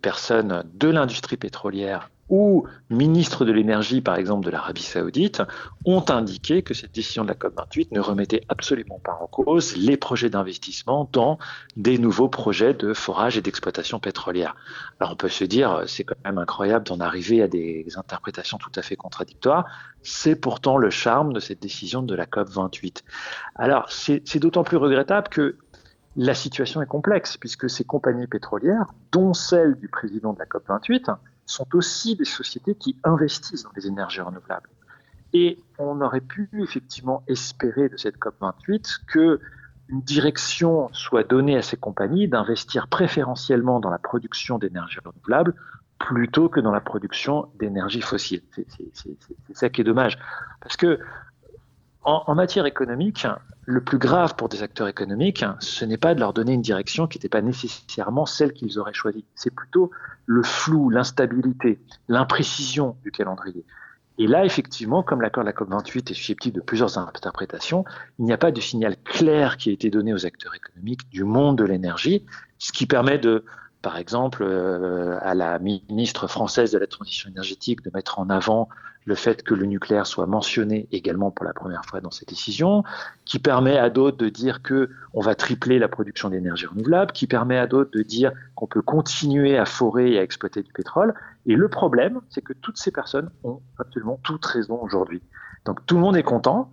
personnes 0.00 0.62
de 0.72 0.88
l'industrie 0.88 1.36
pétrolière 1.36 2.10
ou 2.28 2.64
ministres 2.90 3.44
de 3.44 3.52
l'énergie, 3.52 4.00
par 4.00 4.16
exemple, 4.16 4.44
de 4.44 4.50
l'Arabie 4.50 4.82
saoudite, 4.82 5.42
ont 5.84 6.04
indiqué 6.08 6.62
que 6.62 6.74
cette 6.74 6.92
décision 6.92 7.22
de 7.22 7.28
la 7.28 7.34
COP28 7.34 7.88
ne 7.92 8.00
remettait 8.00 8.42
absolument 8.48 9.00
pas 9.02 9.18
en 9.20 9.26
cause 9.26 9.76
les 9.76 9.96
projets 9.96 10.30
d'investissement 10.30 11.08
dans 11.12 11.38
des 11.76 11.98
nouveaux 11.98 12.28
projets 12.28 12.74
de 12.74 12.92
forage 12.92 13.36
et 13.38 13.42
d'exploitation 13.42 14.00
pétrolière. 14.00 14.56
Alors 15.00 15.12
on 15.12 15.16
peut 15.16 15.28
se 15.28 15.44
dire, 15.44 15.84
c'est 15.86 16.04
quand 16.04 16.16
même 16.24 16.38
incroyable 16.38 16.84
d'en 16.86 17.00
arriver 17.00 17.42
à 17.42 17.48
des 17.48 17.86
interprétations 17.96 18.58
tout 18.58 18.72
à 18.74 18.82
fait 18.82 18.96
contradictoires. 18.96 19.66
C'est 20.02 20.36
pourtant 20.36 20.78
le 20.78 20.90
charme 20.90 21.32
de 21.32 21.40
cette 21.40 21.60
décision 21.60 22.02
de 22.02 22.14
la 22.14 22.26
COP28. 22.26 23.02
Alors 23.54 23.90
c'est 23.90 24.38
d'autant 24.38 24.64
plus 24.64 24.76
regrettable 24.76 25.28
que 25.28 25.58
la 26.16 26.34
situation 26.34 26.80
est 26.80 26.86
complexe 26.86 27.36
puisque 27.36 27.68
ces 27.68 27.84
compagnies 27.84 28.26
pétrolières, 28.26 28.86
dont 29.12 29.34
celle 29.34 29.76
du 29.76 29.88
président 29.88 30.32
de 30.32 30.38
la 30.38 30.46
COP28, 30.46 31.14
sont 31.46 31.66
aussi 31.74 32.16
des 32.16 32.24
sociétés 32.24 32.74
qui 32.74 32.96
investissent 33.04 33.62
dans 33.62 33.72
les 33.76 33.86
énergies 33.86 34.20
renouvelables. 34.20 34.68
Et 35.32 35.58
on 35.78 36.00
aurait 36.00 36.20
pu 36.20 36.48
effectivement 36.62 37.22
espérer 37.26 37.88
de 37.88 37.96
cette 37.96 38.16
COP28 38.18 39.06
que 39.06 39.40
une 39.88 40.02
direction 40.02 40.88
soit 40.92 41.22
donnée 41.22 41.56
à 41.56 41.62
ces 41.62 41.76
compagnies 41.76 42.26
d'investir 42.26 42.88
préférentiellement 42.88 43.78
dans 43.78 43.90
la 43.90 43.98
production 43.98 44.58
d'énergie 44.58 44.98
renouvelable 45.04 45.54
plutôt 45.98 46.48
que 46.48 46.60
dans 46.60 46.72
la 46.72 46.80
production 46.80 47.48
d'énergie 47.58 48.00
fossile. 48.00 48.42
C'est 48.52 49.54
ça 49.54 49.68
qui 49.68 49.80
est 49.80 49.84
dommage. 49.84 50.18
Parce 50.60 50.76
que 50.76 50.98
en, 52.06 52.34
matière 52.36 52.66
économique, 52.66 53.26
le 53.64 53.80
plus 53.80 53.98
grave 53.98 54.36
pour 54.36 54.48
des 54.48 54.62
acteurs 54.62 54.86
économiques, 54.86 55.44
ce 55.58 55.84
n'est 55.84 55.96
pas 55.96 56.14
de 56.14 56.20
leur 56.20 56.32
donner 56.32 56.52
une 56.52 56.62
direction 56.62 57.08
qui 57.08 57.18
n'était 57.18 57.28
pas 57.28 57.42
nécessairement 57.42 58.26
celle 58.26 58.52
qu'ils 58.52 58.78
auraient 58.78 58.94
choisie. 58.94 59.24
C'est 59.34 59.52
plutôt 59.52 59.90
le 60.24 60.44
flou, 60.44 60.88
l'instabilité, 60.88 61.80
l'imprécision 62.08 62.96
du 63.02 63.10
calendrier. 63.10 63.64
Et 64.18 64.28
là, 64.28 64.44
effectivement, 64.44 65.02
comme 65.02 65.20
l'accord 65.20 65.42
de 65.42 65.48
la 65.48 65.52
COP28 65.52 66.12
est 66.12 66.14
susceptible 66.14 66.56
de 66.56 66.62
plusieurs 66.62 66.96
interprétations, 66.96 67.84
il 68.18 68.24
n'y 68.24 68.32
a 68.32 68.38
pas 68.38 68.52
de 68.52 68.60
signal 68.60 68.96
clair 69.04 69.56
qui 69.56 69.70
a 69.70 69.72
été 69.72 69.90
donné 69.90 70.14
aux 70.14 70.24
acteurs 70.24 70.54
économiques 70.54 71.10
du 71.10 71.24
monde 71.24 71.58
de 71.58 71.64
l'énergie, 71.64 72.24
ce 72.58 72.72
qui 72.72 72.86
permet 72.86 73.18
de, 73.18 73.44
par 73.82 73.96
exemple, 73.96 74.42
euh, 74.42 75.18
à 75.22 75.34
la 75.34 75.58
ministre 75.58 76.26
française 76.26 76.72
de 76.72 76.78
la 76.78 76.86
transition 76.86 77.30
énergétique 77.30 77.82
de 77.82 77.90
mettre 77.94 78.18
en 78.18 78.28
avant 78.30 78.68
le 79.06 79.14
fait 79.14 79.42
que 79.42 79.54
le 79.54 79.66
nucléaire 79.66 80.06
soit 80.06 80.26
mentionné 80.26 80.88
également 80.90 81.30
pour 81.30 81.44
la 81.46 81.52
première 81.52 81.84
fois 81.84 82.00
dans 82.00 82.10
cette 82.10 82.28
décision, 82.28 82.82
qui 83.24 83.38
permet 83.38 83.78
à 83.78 83.88
d'autres 83.88 84.16
de 84.16 84.28
dire 84.28 84.62
que 84.62 84.90
on 85.14 85.20
va 85.20 85.36
tripler 85.36 85.78
la 85.78 85.88
production 85.88 86.28
d'énergie 86.28 86.66
renouvelable, 86.66 87.12
qui 87.12 87.28
permet 87.28 87.56
à 87.56 87.68
d'autres 87.68 87.92
de 87.92 88.02
dire 88.02 88.32
qu'on 88.56 88.66
peut 88.66 88.82
continuer 88.82 89.56
à 89.56 89.64
forer 89.64 90.12
et 90.12 90.18
à 90.18 90.22
exploiter 90.22 90.62
du 90.62 90.72
pétrole. 90.72 91.14
Et 91.46 91.54
le 91.54 91.68
problème, 91.68 92.20
c'est 92.30 92.42
que 92.42 92.52
toutes 92.52 92.78
ces 92.78 92.90
personnes 92.90 93.30
ont 93.44 93.60
absolument 93.78 94.18
toute 94.24 94.44
raison 94.44 94.80
aujourd'hui. 94.82 95.22
Donc 95.64 95.84
tout 95.86 95.94
le 95.94 96.00
monde 96.00 96.16
est 96.16 96.22
content, 96.22 96.70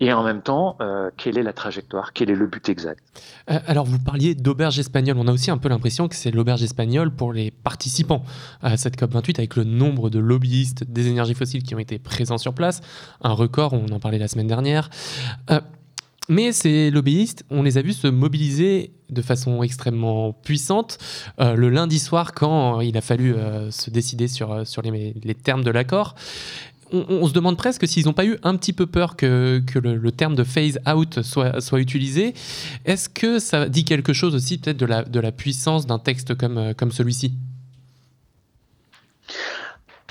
et 0.00 0.12
en 0.12 0.22
même 0.22 0.42
temps, 0.42 0.76
euh, 0.80 1.10
quelle 1.16 1.38
est 1.38 1.42
la 1.42 1.52
trajectoire? 1.52 2.12
Quel 2.12 2.30
est 2.30 2.36
le 2.36 2.46
but 2.46 2.68
exact? 2.68 3.02
Euh, 3.50 3.58
Alors, 3.66 3.84
vous 3.84 3.98
parliez 3.98 4.36
d'auberge 4.36 4.78
espagnole. 4.78 5.16
On 5.18 5.26
a 5.26 5.32
aussi 5.32 5.50
un 5.50 5.58
peu 5.58 5.68
l'impression 5.68 6.06
que 6.06 6.14
c'est 6.14 6.30
l'auberge 6.30 6.62
espagnole 6.62 7.10
pour 7.10 7.32
les 7.32 7.50
participants 7.50 8.22
à 8.62 8.76
cette 8.76 8.96
COP28, 8.96 9.38
avec 9.38 9.56
le 9.56 9.64
nombre 9.64 10.08
de 10.08 10.20
lobbyistes 10.20 10.84
des 10.84 11.08
énergies 11.08 11.34
fossiles 11.34 11.64
qui 11.64 11.74
ont 11.74 11.80
été 11.80 11.98
présents 11.98 12.38
sur 12.38 12.54
place. 12.54 12.80
Un 13.22 13.32
record, 13.32 13.72
on 13.72 13.88
en 13.88 13.98
parlait 13.98 14.18
la 14.18 14.28
semaine 14.28 14.46
dernière. 14.46 14.88
Euh, 15.50 15.60
mais 16.28 16.52
ces 16.52 16.90
lobbyistes, 16.90 17.44
on 17.50 17.62
les 17.62 17.78
a 17.78 17.82
vus 17.82 17.94
se 17.94 18.06
mobiliser 18.06 18.92
de 19.08 19.22
façon 19.22 19.62
extrêmement 19.62 20.34
puissante 20.34 20.98
le 21.38 21.70
lundi 21.70 21.98
soir 21.98 22.34
quand 22.34 22.82
il 22.82 22.98
a 22.98 23.00
fallu 23.00 23.34
se 23.70 23.88
décider 23.88 24.28
sur, 24.28 24.62
les 24.84 25.34
termes 25.34 25.64
de 25.64 25.70
l'accord 25.70 26.16
on, 26.92 27.26
se 27.26 27.32
demande 27.32 27.56
presque 27.56 27.86
s'ils 27.86 28.06
n'ont 28.06 28.12
pas 28.12 28.24
eu 28.24 28.38
un 28.42 28.56
petit 28.56 28.72
peu 28.72 28.86
peur 28.86 29.16
que, 29.16 29.62
le, 29.74 30.12
terme 30.12 30.34
de 30.34 30.44
phase 30.44 30.78
out 30.86 31.22
soit, 31.22 31.78
utilisé. 31.78 32.34
Est-ce 32.84 33.08
que 33.08 33.38
ça 33.38 33.68
dit 33.68 33.84
quelque 33.84 34.12
chose 34.12 34.34
aussi 34.34 34.58
peut-être 34.58 34.76
de 34.76 35.20
la, 35.20 35.32
puissance 35.32 35.86
d'un 35.86 35.98
texte 35.98 36.34
comme, 36.34 36.58
euh, 36.58 36.90
celui-ci? 36.90 37.34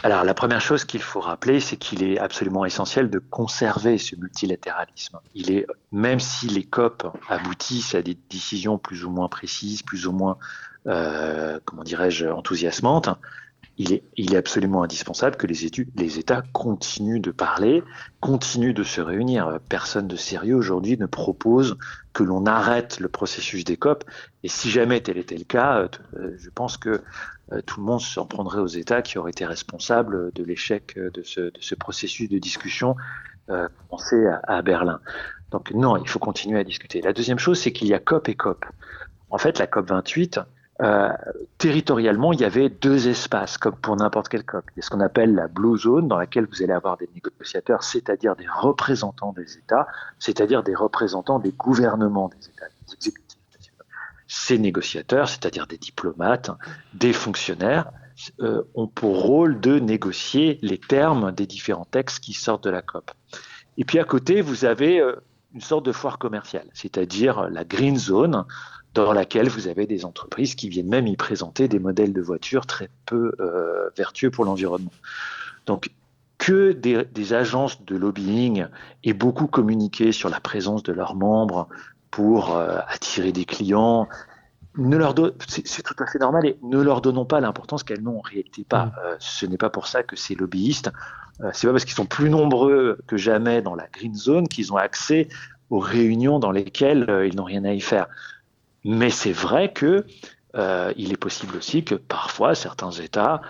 Alors 0.03 0.23
la 0.23 0.35
première 0.35 0.61
chose 0.61 0.85
qu'il 0.85 1.01
faut 1.01 1.19
rappeler, 1.19 1.59
c'est 1.59 1.75
qu'il 1.75 2.03
est 2.03 2.19
absolument 2.19 2.65
essentiel 2.65 3.09
de 3.09 3.17
conserver 3.17 3.97
ce 3.97 4.15
multilatéralisme. 4.15 5.19
Il 5.33 5.51
est, 5.51 5.65
même 5.91 6.19
si 6.19 6.47
les 6.47 6.63
COP 6.63 7.07
aboutissent 7.27 7.95
à 7.95 8.03
des 8.03 8.17
décisions 8.29 8.77
plus 8.77 9.03
ou 9.03 9.09
moins 9.09 9.27
précises, 9.27 9.81
plus 9.81 10.05
ou 10.05 10.11
moins, 10.11 10.37
euh, 10.85 11.59
comment 11.65 11.83
dirais-je, 11.83 12.27
enthousiasmantes, 12.27 13.09
il 13.77 13.93
est, 13.93 14.03
il 14.15 14.33
est, 14.33 14.37
absolument 14.37 14.83
indispensable 14.83 15.35
que 15.35 15.45
les, 15.45 15.65
études, 15.65 15.89
les 15.95 16.17
États 16.17 16.41
continuent 16.51 17.21
de 17.21 17.31
parler, 17.31 17.83
continuent 18.19 18.73
de 18.73 18.83
se 18.83 19.01
réunir. 19.01 19.59
Personne 19.69 20.07
de 20.07 20.15
sérieux 20.15 20.55
aujourd'hui 20.55 20.97
ne 20.97 21.05
propose 21.05 21.77
que 22.13 22.23
l'on 22.23 22.47
arrête 22.47 22.99
le 22.99 23.07
processus 23.07 23.63
des 23.63 23.77
COP. 23.77 24.03
Et 24.43 24.47
si 24.47 24.71
jamais 24.71 25.01
tel 25.01 25.17
était 25.17 25.37
le 25.37 25.43
cas, 25.43 25.87
euh, 26.15 26.35
je 26.37 26.49
pense 26.49 26.77
que 26.77 27.01
euh, 27.51 27.61
tout 27.65 27.79
le 27.79 27.85
monde 27.85 28.01
s'en 28.01 28.25
prendrait 28.25 28.59
aux 28.59 28.67
États 28.67 29.03
qui 29.03 29.19
auraient 29.19 29.31
été 29.31 29.45
responsables 29.45 30.31
de 30.33 30.43
l'échec 30.43 30.97
de 30.97 31.21
ce, 31.21 31.41
de 31.41 31.59
ce, 31.61 31.75
processus 31.75 32.29
de 32.29 32.39
discussion 32.39 32.95
euh, 33.49 33.67
commencé 33.87 34.25
à, 34.25 34.41
à 34.47 34.61
Berlin. 34.63 34.99
Donc 35.51 35.71
non, 35.71 35.97
il 35.97 36.09
faut 36.09 36.19
continuer 36.19 36.59
à 36.59 36.63
discuter. 36.63 37.01
La 37.01 37.13
deuxième 37.13 37.39
chose, 37.39 37.59
c'est 37.59 37.71
qu'il 37.71 37.87
y 37.87 37.93
a 37.93 37.99
COP 37.99 38.27
et 38.27 38.35
COP. 38.35 38.65
En 39.29 39.37
fait, 39.37 39.59
la 39.59 39.67
COP 39.67 39.89
28, 39.89 40.39
euh, 40.81 41.09
territorialement, 41.57 42.33
il 42.33 42.39
y 42.39 42.45
avait 42.45 42.69
deux 42.69 43.07
espaces, 43.07 43.57
comme 43.57 43.75
pour 43.75 43.95
n'importe 43.95 44.29
quel 44.29 44.43
COP. 44.43 44.63
Il 44.75 44.77
y 44.77 44.79
a 44.79 44.83
ce 44.83 44.89
qu'on 44.89 44.99
appelle 44.99 45.33
la 45.33 45.47
Blue 45.47 45.77
Zone, 45.77 46.07
dans 46.07 46.17
laquelle 46.17 46.45
vous 46.45 46.61
allez 46.61 46.73
avoir 46.73 46.97
des 46.97 47.09
négociateurs, 47.15 47.83
c'est-à-dire 47.83 48.35
des 48.35 48.47
représentants 48.47 49.33
des 49.33 49.57
États, 49.57 49.87
c'est-à-dire 50.19 50.61
des 50.61 50.75
représentants 50.75 51.39
des 51.39 51.51
gouvernements 51.51 52.29
des 52.29 52.49
États, 52.49 52.67
des 52.67 52.93
exécutifs 52.93 53.37
Ces 54.27 54.59
négociateurs, 54.59 55.29
c'est-à-dire 55.29 55.65
des 55.65 55.77
diplomates, 55.77 56.51
des 56.93 57.13
fonctionnaires, 57.13 57.91
euh, 58.41 58.63
ont 58.75 58.87
pour 58.87 59.23
rôle 59.23 59.59
de 59.59 59.79
négocier 59.79 60.59
les 60.61 60.77
termes 60.77 61.31
des 61.31 61.45
différents 61.45 61.85
textes 61.85 62.19
qui 62.19 62.33
sortent 62.33 62.63
de 62.63 62.69
la 62.69 62.81
COP. 62.81 63.11
Et 63.77 63.85
puis 63.85 63.99
à 63.99 64.03
côté, 64.03 64.41
vous 64.41 64.65
avez 64.65 64.99
euh, 64.99 65.15
une 65.53 65.61
sorte 65.61 65.85
de 65.85 65.91
foire 65.91 66.17
commerciale, 66.19 66.67
c'est-à-dire 66.73 67.49
la 67.49 67.63
Green 67.63 67.97
Zone, 67.97 68.45
dans 68.93 69.13
laquelle 69.13 69.49
vous 69.49 69.67
avez 69.67 69.85
des 69.85 70.05
entreprises 70.05 70.55
qui 70.55 70.69
viennent 70.69 70.89
même 70.89 71.07
y 71.07 71.15
présenter 71.15 71.67
des 71.67 71.79
modèles 71.79 72.13
de 72.13 72.21
voitures 72.21 72.65
très 72.65 72.89
peu 73.05 73.33
euh, 73.39 73.89
vertueux 73.95 74.31
pour 74.31 74.45
l'environnement. 74.45 74.91
Donc, 75.65 75.91
que 76.37 76.71
des, 76.71 77.33
agences 77.33 77.83
de 77.83 77.95
lobbying 77.95 78.67
aient 79.03 79.13
beaucoup 79.13 79.47
communiqué 79.47 80.11
sur 80.11 80.29
la 80.29 80.39
présence 80.39 80.83
de 80.83 80.93
leurs 80.93 81.15
membres 81.15 81.67
pour 82.11 82.55
euh, 82.55 82.79
attirer 82.87 83.31
des 83.31 83.45
clients, 83.45 84.07
ne 84.77 84.95
leur 84.95 85.15
c'est 85.47 85.83
tout 85.83 85.95
à 85.97 86.05
fait 86.05 86.19
normal 86.19 86.45
et 86.45 86.57
ne 86.61 86.79
leur 86.79 87.01
donnons 87.01 87.25
pas 87.25 87.39
l'importance 87.39 87.83
qu'elles 87.83 88.03
n'ont 88.03 88.19
en 88.19 88.21
réalité 88.21 88.63
pas. 88.63 88.85
Mmh. 88.85 88.91
Euh, 89.03 89.15
ce 89.19 89.45
n'est 89.47 89.57
pas 89.57 89.71
pour 89.71 89.87
ça 89.87 90.03
que 90.03 90.15
ces 90.15 90.35
lobbyistes, 90.35 90.91
c'est 91.53 91.67
pas 91.67 91.73
parce 91.73 91.85
qu'ils 91.85 91.95
sont 91.95 92.05
plus 92.05 92.31
nombreux 92.31 92.97
que 93.05 93.17
jamais 93.17 93.61
dans 93.61 93.75
la 93.75 93.87
green 93.87 94.15
zone 94.15 94.47
qu'ils 94.47 94.73
ont 94.73 94.77
accès 94.77 95.27
aux 95.69 95.79
réunions 95.79 96.39
dans 96.39 96.49
lesquelles 96.49 97.27
ils 97.27 97.35
n'ont 97.35 97.43
rien 97.43 97.63
à 97.63 97.73
y 97.73 97.81
faire. 97.81 98.07
Mais 98.87 99.09
c'est 99.09 99.33
vrai 99.33 99.73
que 99.73 100.05
euh, 100.55 100.93
il 100.95 101.11
est 101.11 101.17
possible 101.17 101.57
aussi 101.57 101.83
que 101.83 101.93
parfois 101.93 102.55
certains 102.55 102.91
États 102.91 103.41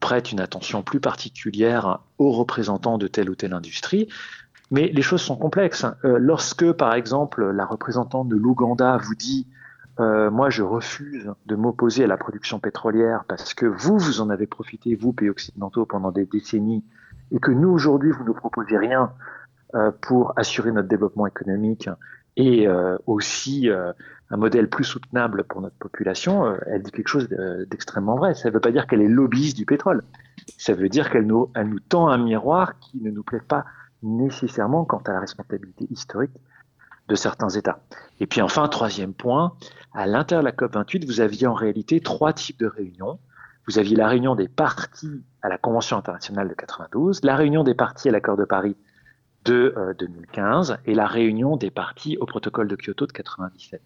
prêtent 0.00 0.32
une 0.32 0.40
attention 0.40 0.82
plus 0.82 1.00
particulière 1.00 2.00
aux 2.16 2.32
représentants 2.32 2.96
de 2.96 3.06
telle 3.06 3.28
ou 3.28 3.34
telle 3.34 3.52
industrie. 3.52 4.08
Mais 4.70 4.88
les 4.88 5.02
choses 5.02 5.20
sont 5.20 5.36
complexes. 5.36 5.84
Euh, 6.06 6.16
lorsque, 6.18 6.72
par 6.72 6.94
exemple, 6.94 7.44
la 7.44 7.66
représentante 7.66 8.28
de 8.28 8.36
l'Ouganda 8.36 8.96
vous 8.96 9.14
dit 9.14 9.46
euh, 10.00 10.30
moi, 10.30 10.48
je 10.48 10.62
refuse 10.62 11.30
de 11.44 11.56
m'opposer 11.56 12.04
à 12.04 12.06
la 12.06 12.16
production 12.16 12.58
pétrolière 12.58 13.24
parce 13.28 13.52
que 13.52 13.66
vous, 13.66 13.98
vous 13.98 14.22
en 14.22 14.30
avez 14.30 14.46
profité, 14.46 14.94
vous, 14.94 15.12
pays 15.12 15.28
occidentaux, 15.28 15.84
pendant 15.84 16.10
des 16.10 16.24
décennies, 16.24 16.84
et 17.32 17.38
que 17.38 17.50
nous, 17.50 17.68
aujourd'hui, 17.68 18.12
vous 18.12 18.24
ne 18.24 18.32
proposez 18.32 18.78
rien 18.78 19.12
pour 20.00 20.32
assurer 20.36 20.72
notre 20.72 20.88
développement 20.88 21.26
économique 21.26 21.90
et 22.36 22.66
aussi 23.06 23.68
un 24.30 24.36
modèle 24.36 24.68
plus 24.68 24.84
soutenable 24.84 25.44
pour 25.44 25.60
notre 25.60 25.76
population, 25.76 26.46
euh, 26.46 26.56
elle 26.66 26.82
dit 26.82 26.90
quelque 26.90 27.08
chose 27.08 27.28
d'extrêmement 27.70 28.16
vrai. 28.16 28.34
Ça 28.34 28.48
ne 28.48 28.54
veut 28.54 28.60
pas 28.60 28.72
dire 28.72 28.86
qu'elle 28.86 29.02
est 29.02 29.08
lobbyiste 29.08 29.56
du 29.56 29.66
pétrole. 29.66 30.02
Ça 30.58 30.72
veut 30.72 30.88
dire 30.88 31.10
qu'elle 31.10 31.26
nous, 31.26 31.50
nous 31.56 31.80
tend 31.80 32.08
un 32.08 32.18
miroir 32.18 32.78
qui 32.78 33.00
ne 33.00 33.10
nous 33.10 33.22
plaît 33.22 33.40
pas 33.40 33.64
nécessairement 34.02 34.84
quant 34.84 35.02
à 35.06 35.12
la 35.12 35.20
responsabilité 35.20 35.86
historique 35.90 36.32
de 37.08 37.14
certains 37.14 37.48
États. 37.48 37.80
Et 38.20 38.26
puis 38.26 38.42
enfin, 38.42 38.68
troisième 38.68 39.14
point, 39.14 39.52
à 39.94 40.06
l'intérieur 40.06 40.42
de 40.42 40.48
la 40.48 40.52
COP28, 40.52 41.06
vous 41.06 41.20
aviez 41.20 41.46
en 41.46 41.54
réalité 41.54 42.00
trois 42.00 42.32
types 42.32 42.58
de 42.58 42.66
réunions. 42.66 43.18
Vous 43.68 43.78
aviez 43.78 43.96
la 43.96 44.08
réunion 44.08 44.34
des 44.34 44.48
partis 44.48 45.22
à 45.42 45.48
la 45.48 45.58
Convention 45.58 45.96
internationale 45.96 46.48
de 46.48 46.54
92, 46.54 47.24
la 47.24 47.36
réunion 47.36 47.64
des 47.64 47.74
partis 47.74 48.08
à 48.08 48.12
l'accord 48.12 48.36
de 48.36 48.44
Paris 48.44 48.76
de 49.46 49.94
2015 49.98 50.70
euh, 50.70 50.76
et 50.86 50.94
la 50.94 51.06
réunion 51.06 51.56
des 51.56 51.70
partis 51.70 52.16
au 52.18 52.26
protocole 52.26 52.68
de 52.68 52.76
Kyoto 52.76 53.06
de 53.06 53.12
97. 53.12 53.80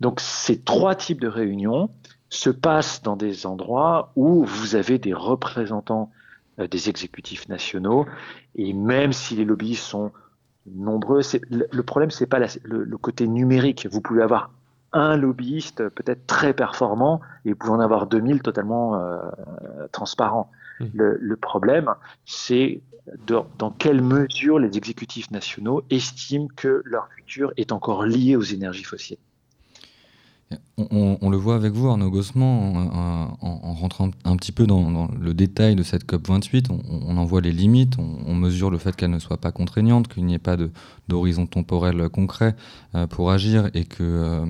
Donc 0.00 0.20
ces 0.20 0.60
trois 0.60 0.94
types 0.94 1.20
de 1.20 1.28
réunions 1.28 1.90
se 2.28 2.50
passent 2.50 3.02
dans 3.02 3.16
des 3.16 3.46
endroits 3.46 4.12
où 4.16 4.44
vous 4.44 4.74
avez 4.74 4.98
des 4.98 5.14
représentants 5.14 6.10
euh, 6.58 6.66
des 6.66 6.88
exécutifs 6.88 7.48
nationaux 7.48 8.06
et 8.56 8.72
même 8.72 9.12
si 9.12 9.36
les 9.36 9.44
lobbies 9.44 9.76
sont 9.76 10.12
nombreux, 10.66 11.20
le, 11.50 11.66
le, 11.70 11.82
problème 11.82 12.10
c'est 12.10 12.26
pas 12.26 12.40
le, 12.64 12.98
côté 12.98 13.28
numérique. 13.28 13.86
Vous 13.90 14.00
pouvez 14.00 14.22
avoir 14.22 14.50
un 14.92 15.16
lobbyiste 15.16 15.88
peut-être 15.90 16.26
très 16.26 16.52
performant 16.54 17.20
et 17.44 17.50
vous 17.50 17.56
pouvez 17.56 17.72
en 17.72 17.80
avoir 17.80 18.06
2000 18.06 18.42
totalement 18.42 18.96
euh, 18.96 19.18
transparents. 19.92 20.50
Mmh. 20.80 20.84
Le, 20.94 21.18
le, 21.20 21.36
problème, 21.36 21.90
c'est 22.24 22.80
dans 23.26 23.70
quelle 23.70 24.02
mesure 24.02 24.58
les 24.58 24.76
exécutifs 24.76 25.30
nationaux 25.30 25.82
estiment 25.90 26.48
que 26.54 26.82
leur 26.84 27.08
futur 27.16 27.52
est 27.56 27.72
encore 27.72 28.04
lié 28.04 28.36
aux 28.36 28.42
énergies 28.42 28.84
fossiles. 28.84 29.18
On, 30.78 31.30
le 31.30 31.36
voit 31.36 31.56
avec 31.56 31.72
vous, 31.72 31.88
Arnaud 31.88 32.10
Gossement, 32.10 32.72
en, 33.40 33.72
rentrant 33.72 34.10
un 34.24 34.36
petit 34.36 34.52
peu 34.52 34.66
dans, 34.66 35.08
le 35.20 35.34
détail 35.34 35.74
de 35.74 35.82
cette 35.82 36.04
COP28, 36.04 36.66
on, 36.70 37.16
en 37.16 37.24
voit 37.24 37.40
les 37.40 37.50
limites, 37.50 37.94
on, 37.98 38.34
mesure 38.34 38.70
le 38.70 38.78
fait 38.78 38.94
qu'elle 38.94 39.10
ne 39.10 39.18
soit 39.18 39.38
pas 39.38 39.50
contraignante, 39.50 40.06
qu'il 40.06 40.24
n'y 40.24 40.34
ait 40.34 40.38
pas 40.38 40.56
d'horizon 41.08 41.46
temporel 41.46 42.08
concret 42.10 42.54
euh, 42.94 43.08
pour 43.08 43.32
agir 43.32 43.70
et 43.74 43.84
que, 43.86 44.02
euh, 44.02 44.46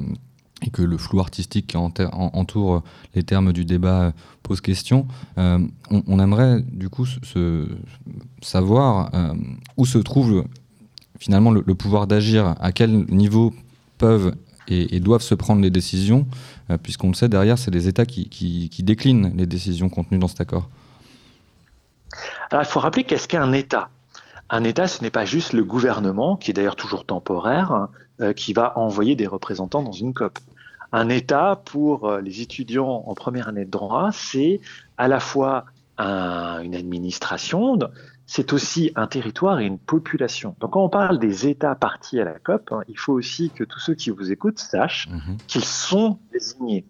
et 0.63 0.71
que 0.71 0.83
le 0.83 0.97
flou 0.97 1.21
artistique 1.21 1.69
qui 1.69 1.77
entoure 1.77 2.83
les 3.15 3.23
termes 3.23 3.53
du 3.53 3.65
débat 3.65 4.13
pose 4.43 4.61
question. 4.61 5.07
Euh, 5.37 5.59
on, 5.91 6.19
aimerait 6.19 6.63
du 6.63 6.89
coup 6.89 7.05
se, 7.05 7.69
savoir 8.41 9.11
où 9.77 9.85
se 9.85 9.99
trouve 9.99 10.45
finalement 11.19 11.51
le 11.51 11.75
pouvoir 11.75 12.07
d'agir, 12.07 12.55
à 12.59 12.73
quel 12.73 13.05
niveau 13.11 13.53
peuvent 13.99 14.35
et, 14.69 15.01
doivent 15.01 15.23
se 15.23 15.35
prendre 15.35 15.63
les 15.63 15.71
décisions, 15.71 16.27
euh, 16.71 16.79
puisqu'on 16.79 17.09
le 17.09 17.15
sait, 17.15 17.29
derrière, 17.29 17.59
c'est 17.59 17.71
les 17.71 17.89
États 17.89 18.07
qui, 18.07 18.71
déclinent 18.83 19.33
les 19.37 19.47
décisions 19.47 19.89
contenues 19.89 20.19
dans 20.19 20.29
cet 20.29 20.41
accord. 20.41 20.69
Alors 22.51 22.63
il 22.63 22.69
faut 22.69 22.81
rappeler 22.81 23.05
qu'est-ce 23.05 23.29
qu'un 23.29 23.53
État? 23.53 23.91
Un 24.49 24.65
État, 24.65 24.87
ce 24.87 25.03
n'est 25.03 25.11
pas 25.11 25.25
juste 25.25 25.53
le 25.53 25.65
gouvernement, 25.65 26.37
qui 26.37 26.51
est 26.51 26.55
d'ailleurs 26.55 26.77
toujours 26.77 27.05
temporaire, 27.05 27.73
euh, 27.73 27.87
qui 28.37 28.53
va 28.53 28.79
envoyer 28.79 29.17
des 29.17 29.27
représentants 29.27 29.83
dans 29.83 29.93
une 29.93 30.15
COP. 30.15 30.39
Un 30.93 31.09
État, 31.09 31.61
pour 31.65 32.09
euh, 32.09 32.21
les 32.21 32.41
étudiants 32.41 33.05
en 33.07 33.15
première 33.15 33.49
année 33.49 33.65
de 33.65 33.71
droit, 33.71 34.11
c'est 34.13 34.61
à 34.97 35.09
la 35.09 35.21
fois 35.21 35.67
une 35.99 36.75
administration, 36.75 37.79
c'est 38.27 38.53
aussi 38.53 38.93
un 38.97 39.07
territoire 39.07 39.61
et 39.61 39.65
une 39.65 39.79
population. 39.79 40.55
Donc 40.61 40.73
quand 40.73 40.85
on 40.85 40.91
parle 40.91 41.19
des 41.19 41.47
États 41.47 41.75
partis 41.75 42.21
à 42.21 42.25
la 42.25 42.39
COP, 42.39 42.71
hein, 42.73 42.83
il 42.89 42.99
faut 42.99 43.15
aussi 43.15 43.49
que 43.49 43.65
tous 43.65 43.81
ceux 43.81 43.95
qui 43.95 44.11
vous 44.11 44.31
écoutent 44.31 44.59
sachent 44.59 45.09
mhm. 45.09 45.39
qu'ils 45.47 45.65
sont 45.65 46.19
désignés. 46.35 46.85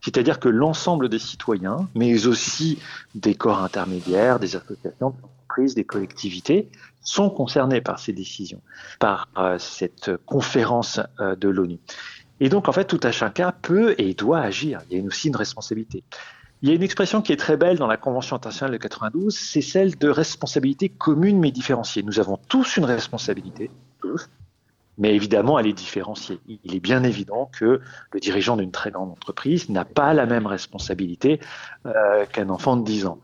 C'est-à-dire 0.00 0.38
que 0.38 0.48
l'ensemble 0.48 1.08
des 1.08 1.18
citoyens, 1.18 1.88
mais 1.96 2.24
aussi 2.28 2.78
des 3.16 3.34
corps 3.34 3.64
intermédiaires, 3.64 4.38
des 4.38 4.54
associations, 4.54 5.16
des 5.74 5.84
collectivités, 5.84 6.68
sont 7.02 7.30
concernés 7.30 7.80
par 7.80 7.98
ces 7.98 8.12
décisions, 8.12 8.60
par 8.98 9.28
euh, 9.36 9.58
cette 9.58 10.16
conférence 10.26 11.00
euh, 11.20 11.34
de 11.36 11.48
l'ONU. 11.48 11.78
Et 12.40 12.48
donc 12.48 12.68
en 12.68 12.72
fait, 12.72 12.84
tout 12.84 13.00
à 13.02 13.12
chacun 13.12 13.52
peut 13.62 13.94
et 13.98 14.14
doit 14.14 14.40
agir. 14.40 14.80
Il 14.90 14.98
y 14.98 15.00
a 15.00 15.04
aussi 15.04 15.28
une 15.28 15.36
responsabilité. 15.36 16.02
Il 16.62 16.68
y 16.68 16.72
a 16.72 16.74
une 16.76 16.82
expression 16.82 17.22
qui 17.22 17.32
est 17.32 17.36
très 17.36 17.56
belle 17.56 17.76
dans 17.76 17.88
la 17.88 17.96
Convention 17.96 18.36
internationale 18.36 18.72
de 18.72 18.78
92, 18.78 19.36
c'est 19.36 19.62
celle 19.62 19.98
de 19.98 20.08
responsabilité 20.08 20.88
commune 20.88 21.40
mais 21.40 21.50
différenciée. 21.50 22.04
Nous 22.04 22.20
avons 22.20 22.38
tous 22.48 22.76
une 22.76 22.84
responsabilité, 22.84 23.68
tous, 24.00 24.28
mais 24.96 25.14
évidemment 25.14 25.58
elle 25.58 25.66
est 25.66 25.72
différenciée. 25.72 26.38
Il 26.46 26.74
est 26.74 26.80
bien 26.80 27.02
évident 27.02 27.50
que 27.52 27.80
le 28.12 28.20
dirigeant 28.20 28.56
d'une 28.56 28.70
très 28.70 28.92
grande 28.92 29.10
entreprise 29.10 29.68
n'a 29.70 29.84
pas 29.84 30.14
la 30.14 30.24
même 30.24 30.46
responsabilité 30.46 31.40
euh, 31.86 32.26
qu'un 32.26 32.48
enfant 32.48 32.76
de 32.76 32.84
10 32.84 33.06
ans. 33.06 33.18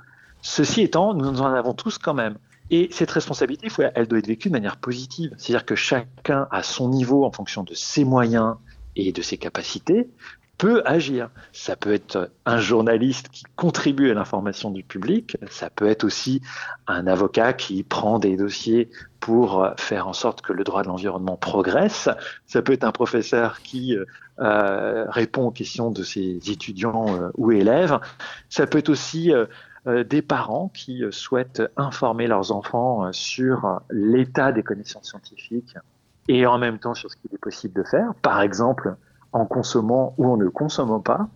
Ceci 0.48 0.80
étant, 0.80 1.12
nous 1.12 1.42
en 1.42 1.52
avons 1.52 1.74
tous 1.74 1.98
quand 1.98 2.14
même. 2.14 2.38
Et 2.70 2.88
cette 2.90 3.10
responsabilité, 3.10 3.68
elle 3.94 4.08
doit 4.08 4.18
être 4.18 4.26
vécue 4.26 4.48
de 4.48 4.54
manière 4.54 4.78
positive. 4.78 5.34
C'est-à-dire 5.36 5.66
que 5.66 5.74
chacun, 5.74 6.48
à 6.50 6.62
son 6.62 6.88
niveau, 6.88 7.26
en 7.26 7.30
fonction 7.30 7.64
de 7.64 7.74
ses 7.74 8.02
moyens 8.02 8.54
et 8.96 9.12
de 9.12 9.20
ses 9.20 9.36
capacités, 9.36 10.08
peut 10.56 10.82
agir. 10.86 11.28
Ça 11.52 11.76
peut 11.76 11.92
être 11.92 12.30
un 12.46 12.58
journaliste 12.58 13.28
qui 13.28 13.44
contribue 13.56 14.10
à 14.10 14.14
l'information 14.14 14.70
du 14.70 14.82
public, 14.82 15.36
ça 15.50 15.68
peut 15.68 15.86
être 15.86 16.02
aussi 16.02 16.40
un 16.86 17.06
avocat 17.06 17.52
qui 17.52 17.82
prend 17.82 18.18
des 18.18 18.36
dossiers 18.36 18.90
pour 19.20 19.68
faire 19.76 20.08
en 20.08 20.14
sorte 20.14 20.40
que 20.40 20.52
le 20.52 20.64
droit 20.64 20.82
de 20.82 20.88
l'environnement 20.88 21.36
progresse, 21.36 22.08
ça 22.46 22.62
peut 22.62 22.72
être 22.72 22.84
un 22.84 22.90
professeur 22.90 23.60
qui 23.60 23.96
euh, 24.40 25.04
répond 25.08 25.46
aux 25.46 25.50
questions 25.50 25.90
de 25.90 26.04
ses 26.04 26.38
étudiants 26.50 27.06
euh, 27.08 27.30
ou 27.36 27.50
élèves, 27.50 27.98
ça 28.48 28.68
peut 28.68 28.78
être 28.78 28.88
aussi 28.88 29.32
euh, 29.32 29.46
des 30.08 30.22
parents 30.22 30.70
qui 30.74 31.02
souhaitent 31.10 31.62
informer 31.76 32.26
leurs 32.26 32.52
enfants 32.52 33.12
sur 33.12 33.80
l'état 33.90 34.52
des 34.52 34.62
connaissances 34.62 35.08
scientifiques 35.08 35.76
et 36.28 36.46
en 36.46 36.58
même 36.58 36.78
temps 36.78 36.94
sur 36.94 37.10
ce 37.10 37.16
qu'il 37.16 37.32
est 37.32 37.38
possible 37.38 37.74
de 37.74 37.88
faire. 37.88 38.14
Par 38.22 38.42
exemple, 38.42 38.96
en 39.32 39.46
consommant 39.46 40.14
ou 40.18 40.26
en 40.26 40.36
ne 40.36 40.48
consommant 40.48 41.00
pas. 41.00 41.28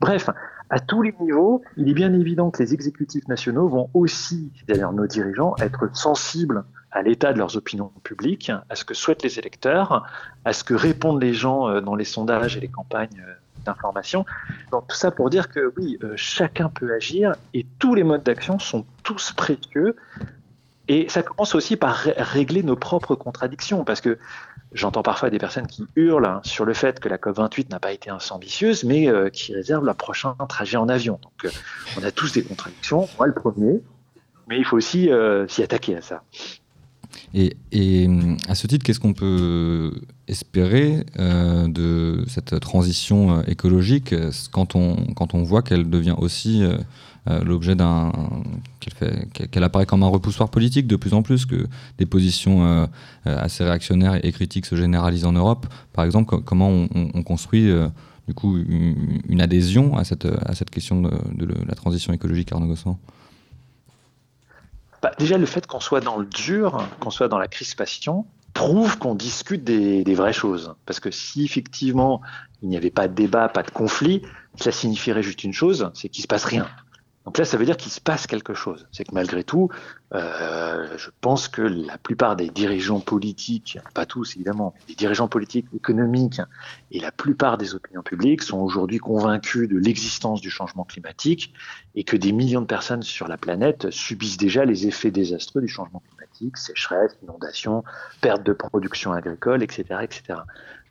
Bref, 0.00 0.30
à 0.70 0.78
tous 0.78 1.02
les 1.02 1.14
niveaux, 1.20 1.62
il 1.76 1.88
est 1.88 1.94
bien 1.94 2.12
évident 2.12 2.50
que 2.50 2.62
les 2.62 2.74
exécutifs 2.74 3.26
nationaux 3.28 3.68
vont 3.68 3.90
aussi, 3.94 4.52
d'ailleurs 4.68 4.92
nos 4.92 5.06
dirigeants, 5.06 5.54
être 5.58 5.94
sensibles 5.96 6.64
à 6.92 7.02
l'état 7.02 7.32
de 7.32 7.38
leurs 7.38 7.56
opinions 7.56 7.92
publiques, 8.02 8.50
à 8.68 8.74
ce 8.74 8.84
que 8.84 8.94
souhaitent 8.94 9.22
les 9.22 9.38
électeurs, 9.38 10.06
à 10.44 10.52
ce 10.52 10.64
que 10.64 10.74
répondent 10.74 11.22
les 11.22 11.34
gens 11.34 11.68
euh, 11.68 11.80
dans 11.80 11.94
les 11.94 12.04
sondages 12.04 12.56
et 12.56 12.60
les 12.60 12.68
campagnes 12.68 13.24
euh, 13.26 13.34
d'information. 13.64 14.24
Donc 14.70 14.88
tout 14.88 14.96
ça 14.96 15.10
pour 15.10 15.30
dire 15.30 15.48
que 15.48 15.72
oui, 15.76 15.98
euh, 16.02 16.12
chacun 16.16 16.68
peut 16.68 16.92
agir 16.94 17.34
et 17.54 17.66
tous 17.78 17.94
les 17.94 18.04
modes 18.04 18.22
d'action 18.22 18.58
sont 18.58 18.84
tous 19.02 19.32
précieux. 19.32 19.96
Et 20.88 21.08
ça 21.08 21.22
commence 21.22 21.54
aussi 21.54 21.76
par 21.76 21.98
régler 22.16 22.64
nos 22.64 22.74
propres 22.74 23.14
contradictions, 23.14 23.84
parce 23.84 24.00
que 24.00 24.18
J'entends 24.72 25.02
parfois 25.02 25.30
des 25.30 25.38
personnes 25.38 25.66
qui 25.66 25.84
hurlent 25.96 26.26
hein, 26.26 26.40
sur 26.44 26.64
le 26.64 26.74
fait 26.74 27.00
que 27.00 27.08
la 27.08 27.16
COP28 27.16 27.70
n'a 27.70 27.80
pas 27.80 27.90
été 27.90 28.08
ambitieuse, 28.30 28.84
mais 28.84 29.08
euh, 29.08 29.28
qui 29.28 29.52
réservent 29.52 29.84
leur 29.84 29.96
prochain 29.96 30.36
trajet 30.48 30.76
en 30.76 30.88
avion. 30.88 31.18
Donc, 31.20 31.44
euh, 31.44 31.50
on 31.98 32.04
a 32.04 32.12
tous 32.12 32.32
des 32.32 32.44
contradictions, 32.44 33.08
moi 33.18 33.26
le 33.26 33.34
premier, 33.34 33.82
mais 34.46 34.58
il 34.58 34.64
faut 34.64 34.76
aussi 34.76 35.10
s'y 35.48 35.62
attaquer 35.64 35.96
à 35.96 36.02
ça. 36.02 36.22
Et, 37.34 38.08
à 38.48 38.54
ce 38.54 38.66
titre, 38.66 38.84
qu'est-ce 38.84 39.00
qu'on 39.00 39.14
peut 39.14 39.92
espérer 40.28 41.04
de 41.16 42.24
cette 42.28 42.58
transition 42.60 43.42
écologique? 43.44 44.14
Quand 44.52 44.74
on, 44.74 44.96
quand 45.14 45.34
on 45.34 45.42
voit 45.42 45.62
qu'elle 45.62 45.88
devient 45.88 46.16
aussi 46.18 46.64
euh, 47.28 47.44
l'objet 47.44 47.74
d'un 47.74 48.12
qu'elle 49.50 49.62
apparaît 49.62 49.84
comme 49.84 50.02
un 50.02 50.08
repoussoir 50.08 50.48
politique 50.48 50.86
de 50.86 50.96
plus 50.96 51.12
en 51.12 51.22
plus, 51.22 51.44
que 51.44 51.66
des 51.98 52.06
positions 52.06 52.64
euh, 52.64 52.86
euh, 53.26 53.36
assez 53.38 53.62
réactionnaires 53.62 54.24
et 54.24 54.32
critiques 54.32 54.64
se 54.64 54.74
généralisent 54.74 55.26
en 55.26 55.32
Europe? 55.32 55.66
Par 55.92 56.06
exemple, 56.06 56.40
comment 56.40 56.70
on, 56.70 57.22
construit 57.22 57.70
du 58.26 58.34
coup 58.34 58.56
une, 58.56 59.40
adhésion 59.40 59.96
à 59.96 60.04
cette, 60.04 60.24
à 60.24 60.54
cette 60.54 60.70
question 60.70 61.02
de, 61.02 61.48
la 61.66 61.74
transition 61.74 62.12
écologique, 62.14 62.52
Arnaud 62.52 62.68
Gossan 62.68 62.98
bah, 65.02 65.12
Déjà, 65.18 65.38
le 65.38 65.46
fait 65.46 65.66
qu'on 65.66 65.80
soit 65.80 66.00
dans 66.00 66.18
le 66.18 66.26
dur, 66.26 66.86
qu'on 67.00 67.10
soit 67.10 67.28
dans 67.28 67.38
la 67.38 67.48
crispation, 67.48 68.26
prouve 68.54 68.98
qu'on 68.98 69.14
discute 69.14 69.64
des, 69.64 70.14
vraies 70.14 70.32
choses. 70.32 70.74
Parce 70.86 71.00
que 71.00 71.10
si 71.10 71.44
effectivement 71.44 72.20
il 72.62 72.68
n'y 72.68 72.76
avait 72.76 72.90
pas 72.90 73.08
de 73.08 73.14
débat, 73.14 73.48
pas 73.48 73.62
de 73.62 73.70
conflit, 73.70 74.22
cela 74.56 74.72
signifierait 74.72 75.22
juste 75.22 75.44
une 75.44 75.52
chose, 75.52 75.90
c'est 75.94 76.08
qu'il 76.08 76.22
se 76.22 76.28
passe 76.28 76.44
rien. 76.44 76.68
Donc 77.30 77.38
là, 77.38 77.44
ça 77.44 77.56
veut 77.56 77.64
dire 77.64 77.76
qu'il 77.76 77.92
se 77.92 78.00
passe 78.00 78.26
quelque 78.26 78.54
chose. 78.54 78.88
C'est 78.90 79.04
que 79.04 79.14
malgré 79.14 79.44
tout, 79.44 79.68
euh, 80.14 80.88
je 80.96 81.10
pense 81.20 81.46
que 81.46 81.62
la 81.62 81.96
plupart 81.96 82.34
des 82.34 82.48
dirigeants 82.48 82.98
politiques, 82.98 83.78
pas 83.94 84.04
tous 84.04 84.34
évidemment, 84.34 84.74
des 84.88 84.96
dirigeants 84.96 85.28
politiques, 85.28 85.66
économiques 85.72 86.40
et 86.90 86.98
la 86.98 87.12
plupart 87.12 87.56
des 87.56 87.76
opinions 87.76 88.02
publiques 88.02 88.42
sont 88.42 88.58
aujourd'hui 88.58 88.98
convaincus 88.98 89.68
de 89.68 89.78
l'existence 89.78 90.40
du 90.40 90.50
changement 90.50 90.82
climatique 90.82 91.54
et 91.94 92.02
que 92.02 92.16
des 92.16 92.32
millions 92.32 92.62
de 92.62 92.66
personnes 92.66 93.02
sur 93.02 93.28
la 93.28 93.36
planète 93.36 93.92
subissent 93.92 94.36
déjà 94.36 94.64
les 94.64 94.88
effets 94.88 95.12
désastreux 95.12 95.60
du 95.60 95.68
changement 95.68 96.02
climatique, 96.08 96.56
sécheresse, 96.56 97.16
inondations, 97.22 97.84
perte 98.20 98.42
de 98.42 98.52
production 98.52 99.12
agricole, 99.12 99.62
etc., 99.62 99.84
etc. 100.02 100.40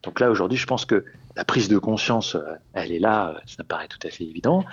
Donc 0.04 0.22
là, 0.22 0.32
aujourd'hui, 0.32 0.58
je 0.58 0.66
pense 0.66 0.86
que 0.86 1.04
la 1.36 1.46
prise 1.46 1.68
de 1.68 1.78
conscience, 1.78 2.36
euh, 2.36 2.56
elle 2.74 2.92
est 2.92 3.00
là, 3.00 3.30
euh, 3.30 3.40
ça 3.46 3.64
paraît 3.64 3.88
tout 3.88 4.00
à 4.06 4.10
fait 4.10 4.24
évident. 4.24 4.64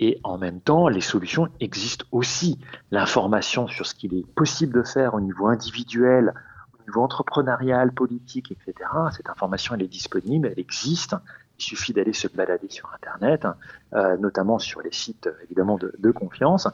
Et 0.00 0.18
en 0.24 0.38
même 0.38 0.60
temps, 0.60 0.88
les 0.88 1.00
solutions 1.00 1.48
existent 1.60 2.06
aussi. 2.12 2.58
L'information 2.90 3.68
sur 3.68 3.86
ce 3.86 3.94
qu'il 3.94 4.14
est 4.14 4.26
possible 4.34 4.74
de 4.74 4.82
faire 4.82 5.14
au 5.14 5.20
niveau 5.20 5.46
individuel, 5.46 6.34
au 6.74 6.82
niveau 6.82 7.02
entrepreneurial, 7.02 7.92
politique, 7.92 8.50
etc. 8.50 8.90
Cette 9.12 9.28
information, 9.28 9.74
elle 9.74 9.82
est 9.82 9.88
disponible, 9.88 10.48
elle 10.48 10.58
existe. 10.58 11.14
Il 11.58 11.62
suffit 11.62 11.92
d'aller 11.92 12.12
se 12.12 12.26
balader 12.28 12.68
sur 12.68 12.92
Internet, 12.94 13.46
euh, 13.92 14.16
notamment 14.16 14.58
sur 14.58 14.80
les 14.82 14.92
sites 14.92 15.28
évidemment 15.44 15.78
de, 15.78 16.10
confiance, 16.10 16.66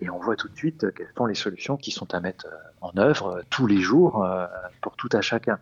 et 0.00 0.10
on 0.10 0.18
voit 0.18 0.36
tout 0.36 0.48
de 0.48 0.56
suite 0.56 0.92
quelles 0.94 1.12
sont 1.16 1.26
les 1.26 1.34
solutions 1.34 1.76
qui 1.76 1.92
sont 1.92 2.12
à 2.14 2.20
mettre 2.20 2.46
en 2.80 2.96
œuvre 2.96 3.42
tous 3.50 3.66
les 3.66 3.78
jours 3.78 4.24
euh, 4.24 4.46
pour 4.80 4.96
tout 4.96 5.10
à 5.12 5.20
chacun. 5.20 5.58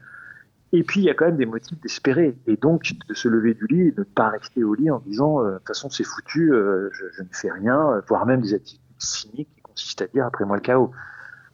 Et 0.72 0.85
puis, 0.85 1.00
il 1.00 1.04
y 1.04 1.11
a 1.11 1.14
quand 1.14 1.26
même 1.26 1.37
des 1.37 1.46
motifs 1.46 1.80
d'espérer. 1.80 2.37
Et 2.46 2.56
donc, 2.56 2.92
de 3.09 3.14
se 3.14 3.28
lever 3.28 3.54
du 3.54 3.66
lit 3.66 3.88
et 3.88 3.92
de 3.92 4.00
ne 4.00 4.04
pas 4.04 4.28
rester 4.28 4.62
au 4.62 4.74
lit 4.74 4.90
en 4.90 5.00
disant, 5.00 5.40
euh, 5.40 5.52
de 5.52 5.59
toute 5.59 5.68
façon, 5.68 5.90
c'est 5.90 6.04
foutu, 6.04 6.52
euh, 6.52 6.90
je, 6.92 7.22
ne 7.22 7.28
fais 7.33 7.50
rien, 7.50 7.90
euh, 7.90 8.00
voire 8.09 8.24
même 8.24 8.40
des 8.40 8.54
attitudes 8.54 8.80
cyniques 8.98 9.48
qui 9.56 9.62
consistent 9.62 10.02
à 10.02 10.06
dire, 10.06 10.26
après 10.26 10.44
moi 10.44 10.56
le 10.56 10.62
chaos. 10.62 10.92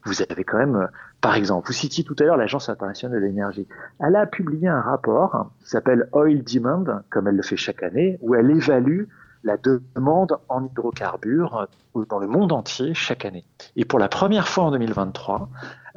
Vous 0.04 0.22
avez 0.28 0.44
quand 0.44 0.58
même, 0.58 0.88
par 1.20 1.34
exemple, 1.34 1.66
vous 1.66 1.72
citiez 1.72 2.04
tout 2.04 2.14
à 2.20 2.24
l'heure 2.24 2.36
l'Agence 2.36 2.68
internationale 2.68 3.20
de 3.20 3.26
l'énergie. 3.26 3.66
Elle 3.98 4.14
a 4.14 4.26
publié 4.26 4.68
un 4.68 4.80
rapport 4.80 5.50
qui 5.60 5.70
s'appelle 5.70 6.08
Oil 6.12 6.44
Demand, 6.44 6.84
comme 7.10 7.26
elle 7.26 7.34
le 7.34 7.42
fait 7.42 7.56
chaque 7.56 7.82
année, 7.82 8.16
où 8.20 8.36
elle 8.36 8.50
évalue 8.50 9.06
la 9.46 9.56
demande 9.56 10.38
en 10.48 10.64
hydrocarbures 10.64 11.68
dans 12.08 12.18
le 12.18 12.26
monde 12.26 12.52
entier 12.52 12.92
chaque 12.92 13.24
année. 13.24 13.44
Et 13.76 13.84
pour 13.84 13.98
la 13.98 14.08
première 14.08 14.48
fois 14.48 14.64
en 14.64 14.70
2023, 14.72 15.48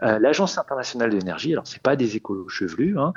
euh, 0.03 0.19
l'Agence 0.19 0.57
internationale 0.57 1.09
de 1.09 1.17
l'énergie, 1.17 1.51
alors 1.51 1.67
c'est 1.67 1.81
pas 1.81 1.95
des 1.95 2.15
écolos 2.15 2.47
chevelus, 2.47 2.97
hein, 2.97 3.13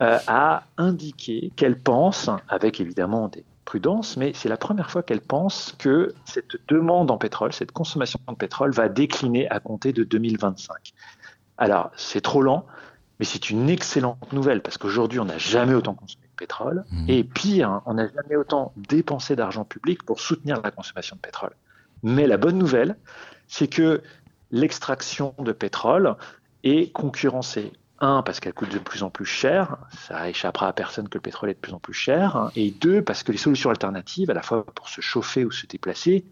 a 0.00 0.64
indiqué 0.78 1.52
qu'elle 1.54 1.78
pense, 1.78 2.28
avec 2.48 2.80
évidemment 2.80 3.28
des 3.28 3.44
prudences, 3.64 4.16
mais 4.16 4.32
c'est 4.34 4.48
la 4.48 4.56
première 4.56 4.90
fois 4.90 5.02
qu'elle 5.02 5.20
pense 5.20 5.74
que 5.78 6.12
cette 6.24 6.56
demande 6.68 7.10
en 7.10 7.18
pétrole, 7.18 7.52
cette 7.52 7.72
consommation 7.72 8.18
de 8.28 8.34
pétrole 8.34 8.72
va 8.72 8.88
décliner 8.88 9.48
à 9.48 9.60
compter 9.60 9.92
de 9.92 10.02
2025. 10.02 10.92
Alors, 11.58 11.90
c'est 11.96 12.20
trop 12.20 12.42
lent, 12.42 12.66
mais 13.18 13.24
c'est 13.24 13.50
une 13.50 13.68
excellente 13.68 14.32
nouvelle 14.32 14.62
parce 14.62 14.78
qu'aujourd'hui, 14.78 15.20
on 15.20 15.24
n'a 15.24 15.38
jamais 15.38 15.74
autant 15.74 15.94
consommé 15.94 16.24
de 16.24 16.36
pétrole. 16.36 16.84
Mmh. 16.90 17.04
Et 17.08 17.24
pire, 17.24 17.82
on 17.86 17.94
n'a 17.94 18.08
jamais 18.08 18.36
autant 18.36 18.72
dépensé 18.76 19.36
d'argent 19.36 19.64
public 19.64 20.02
pour 20.02 20.20
soutenir 20.20 20.60
la 20.62 20.70
consommation 20.70 21.16
de 21.16 21.20
pétrole. 21.20 21.52
Mais 22.02 22.26
la 22.26 22.36
bonne 22.36 22.58
nouvelle, 22.58 22.96
c'est 23.46 23.68
que 23.68 24.02
l'extraction 24.50 25.34
de 25.38 25.52
pétrole 25.52 26.16
est 26.64 26.92
concurrencée. 26.92 27.72
Un, 28.00 28.22
parce 28.22 28.40
qu'elle 28.40 28.54
coûte 28.54 28.72
de 28.72 28.80
plus 28.80 29.04
en 29.04 29.10
plus 29.10 29.24
cher, 29.24 29.76
ça 30.08 30.28
échappera 30.28 30.66
à 30.66 30.72
personne 30.72 31.08
que 31.08 31.16
le 31.18 31.22
pétrole 31.22 31.50
est 31.50 31.54
de 31.54 31.58
plus 31.58 31.72
en 31.72 31.78
plus 31.78 31.94
cher. 31.94 32.50
Et 32.56 32.72
deux, 32.72 33.02
parce 33.02 33.22
que 33.22 33.30
les 33.30 33.38
solutions 33.38 33.70
alternatives, 33.70 34.28
à 34.28 34.34
la 34.34 34.42
fois 34.42 34.66
pour 34.66 34.88
se 34.88 35.00
chauffer 35.00 35.44
ou 35.44 35.52
se 35.52 35.66
déplacer, 35.68 36.24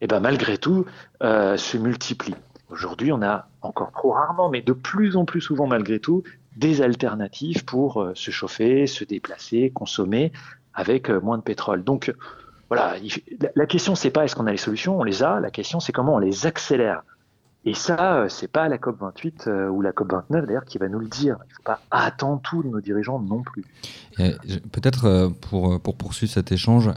eh 0.00 0.06
ben, 0.06 0.20
malgré 0.20 0.56
tout, 0.56 0.86
euh, 1.22 1.58
se 1.58 1.76
multiplient. 1.76 2.36
Aujourd'hui, 2.70 3.12
on 3.12 3.22
a 3.22 3.48
encore 3.62 3.92
trop 3.92 4.12
rarement, 4.12 4.48
mais 4.48 4.62
de 4.62 4.72
plus 4.72 5.16
en 5.16 5.24
plus 5.24 5.40
souvent 5.40 5.66
malgré 5.66 6.00
tout, 6.00 6.22
des 6.56 6.82
alternatives 6.82 7.64
pour 7.64 8.00
euh, 8.00 8.12
se 8.14 8.30
chauffer, 8.30 8.86
se 8.86 9.04
déplacer, 9.04 9.70
consommer 9.70 10.32
avec 10.72 11.10
euh, 11.10 11.20
moins 11.20 11.38
de 11.38 11.42
pétrole. 11.42 11.84
Donc 11.84 12.12
voilà, 12.68 12.94
la 13.54 13.66
question 13.66 13.94
c'est 13.94 14.10
pas 14.10 14.24
est-ce 14.24 14.34
qu'on 14.34 14.46
a 14.46 14.52
les 14.52 14.56
solutions, 14.56 14.98
on 14.98 15.04
les 15.04 15.22
a. 15.22 15.40
La 15.40 15.50
question 15.50 15.80
c'est 15.80 15.92
comment 15.92 16.14
on 16.14 16.18
les 16.18 16.46
accélère. 16.46 17.02
Et 17.66 17.72
ça, 17.72 18.16
euh, 18.16 18.28
c'est 18.28 18.48
pas 18.48 18.68
la 18.68 18.76
COP 18.76 19.00
28 19.00 19.48
ou 19.70 19.80
la 19.80 19.92
COP 19.92 20.12
29 20.12 20.46
d'ailleurs 20.46 20.64
qui 20.64 20.78
va 20.78 20.88
nous 20.88 20.98
le 20.98 21.08
dire. 21.08 21.38
Il 21.44 21.48
ne 21.48 21.54
faut 21.54 21.62
pas 21.62 21.80
attendre 21.90 22.40
tout 22.42 22.62
de 22.62 22.68
nos 22.68 22.80
dirigeants 22.80 23.18
non 23.18 23.42
plus. 23.42 23.64
Peut-être 24.16 25.32
pour, 25.40 25.80
pour 25.80 25.96
poursuivre 25.96 26.32
cet 26.32 26.52
échange, 26.52 26.90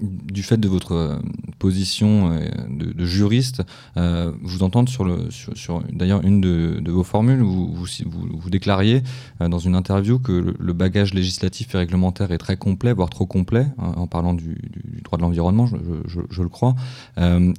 du 0.00 0.42
fait 0.42 0.58
de 0.58 0.68
votre 0.68 0.92
euh, 0.92 1.18
position 1.58 2.32
euh, 2.32 2.48
de, 2.68 3.04
juriste, 3.04 3.62
euh, 3.96 4.32
vous 4.42 4.62
entendre 4.62 4.88
sur, 4.88 5.04
le, 5.04 5.28
sur, 5.30 5.82
d'ailleurs 5.92 6.24
une 6.24 6.40
de, 6.40 6.90
vos 6.90 7.02
formules 7.02 7.42
où 7.42 7.74
vous, 7.74 7.86
vous, 8.06 8.50
déclariez 8.50 9.02
dans 9.40 9.58
une 9.58 9.74
interview 9.74 10.18
que 10.18 10.54
le, 10.58 10.72
bagage 10.72 11.14
législatif 11.14 11.74
et 11.74 11.78
réglementaire 11.78 12.30
est 12.30 12.38
très 12.38 12.56
complet, 12.56 12.92
voire 12.92 13.10
trop 13.10 13.26
complet, 13.26 13.66
hein, 13.78 13.92
en 13.96 14.06
parlant 14.06 14.34
du, 14.34 14.56
droit 15.04 15.18
de 15.18 15.22
l'environnement, 15.22 15.66
je, 15.66 16.20
je, 16.30 16.42
le 16.42 16.48
crois, 16.48 16.76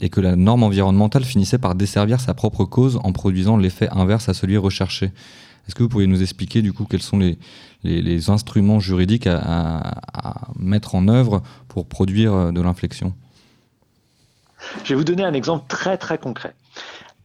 et 0.02 0.10
que 0.10 0.21
la 0.21 0.36
norme 0.36 0.63
environnementale 0.63 1.25
finissait 1.25 1.58
par 1.58 1.75
desservir 1.75 2.19
sa 2.21 2.34
propre 2.34 2.65
cause 2.65 2.99
en 3.04 3.12
produisant 3.12 3.58
l'effet 3.58 3.89
inverse 3.91 4.30
à 4.30 4.34
celui 4.34 4.58
recherché. 4.58 5.12
Est-ce 5.67 5.75
que 5.75 5.84
vous 5.84 5.89
pourriez 5.89 6.08
nous 6.08 6.23
expliquer 6.23 6.62
du 6.62 6.73
coup 6.73 6.86
quels 6.86 7.02
sont 7.02 7.19
les, 7.19 7.38
les, 7.84 8.30
instruments 8.30 8.80
juridiques 8.80 9.28
à, 9.28 9.94
mettre 10.58 10.96
en 10.96 11.08
œuvre 11.08 11.42
pour 11.68 11.88
produire 11.88 12.34
euh, 12.34 12.52
de 12.52 12.62
l'inflexion 12.62 13.13
Je 14.84 14.89
vais 14.89 14.96
vous 14.96 15.04
donner 15.04 15.24
un 15.24 15.34
exemple 15.34 15.65
très 15.68 15.98
très 15.98 16.18
concret. 16.18 16.54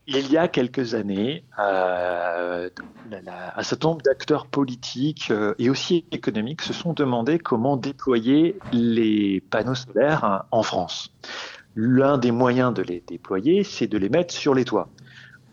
Il 0.07 0.31
y 0.31 0.37
a 0.37 0.49
quelques 0.49 0.95
années, 0.95 1.45
euh, 1.59 2.69
un 3.57 3.63
certain 3.63 3.89
nombre 3.89 4.03
d'acteurs 4.03 4.47
politiques 4.47 5.31
euh, 5.31 5.55
et 5.59 5.71
aussi 5.71 6.05
économiques 6.13 6.61
se 6.61 6.75
sont 6.75 6.93
demandé 6.93 7.39
comment 7.39 7.79
déployer 7.79 8.59
les 8.73 9.41
panneaux 9.41 9.75
solaires 9.75 10.45
en 10.51 10.63
France. 10.63 11.11
L'un 11.75 12.19
des 12.19 12.31
moyens 12.33 12.73
de 12.75 12.83
les 12.83 13.03
déployer, 13.07 13.65
c'est 13.65 13.87
de 13.87 13.97
les 13.97 14.11
mettre 14.11 14.35
sur 14.35 14.55
les 14.55 14.65
toits. 14.65 14.89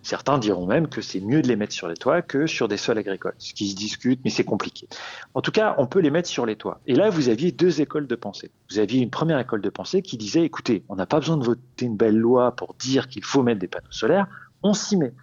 Certains 0.03 0.37
diront 0.37 0.65
même 0.65 0.87
que 0.87 1.01
c'est 1.01 1.19
mieux 1.19 1.41
de 1.41 1.47
les 1.47 1.55
mettre 1.55 1.73
sur 1.73 1.87
les 1.87 1.95
toits 1.95 2.21
que 2.21 2.47
sur 2.47 2.67
des 2.67 2.77
sols 2.77 2.97
agricoles, 2.97 3.35
ce 3.37 3.53
qui 3.53 3.69
se 3.69 3.75
discute, 3.75 4.19
mais 4.23 4.29
c'est 4.29 4.43
compliqué. 4.43 4.87
En 5.33 5.41
tout 5.41 5.51
cas, 5.51 5.75
on 5.77 5.85
peut 5.85 5.99
les 5.99 6.09
mettre 6.09 6.27
sur 6.27 6.45
les 6.45 6.55
toits. 6.55 6.79
Et 6.87 6.95
là, 6.95 7.09
vous 7.09 7.29
aviez 7.29 7.51
deux 7.51 7.81
écoles 7.81 8.07
de 8.07 8.15
pensée. 8.15 8.51
Vous 8.69 8.79
aviez 8.79 9.01
une 9.01 9.11
première 9.11 9.39
école 9.39 9.61
de 9.61 9.69
pensée 9.69 10.01
qui 10.01 10.17
disait, 10.17 10.43
écoutez, 10.43 10.83
on 10.89 10.95
n'a 10.95 11.05
pas 11.05 11.19
besoin 11.19 11.37
de 11.37 11.43
voter 11.43 11.85
une 11.85 11.97
belle 11.97 12.17
loi 12.17 12.55
pour 12.55 12.73
dire 12.75 13.07
qu'il 13.07 13.23
faut 13.23 13.43
mettre 13.43 13.59
des 13.59 13.67
panneaux 13.67 13.91
solaires, 13.91 14.27
on 14.63 14.73
s'y 14.73 14.97
met. 14.97 15.13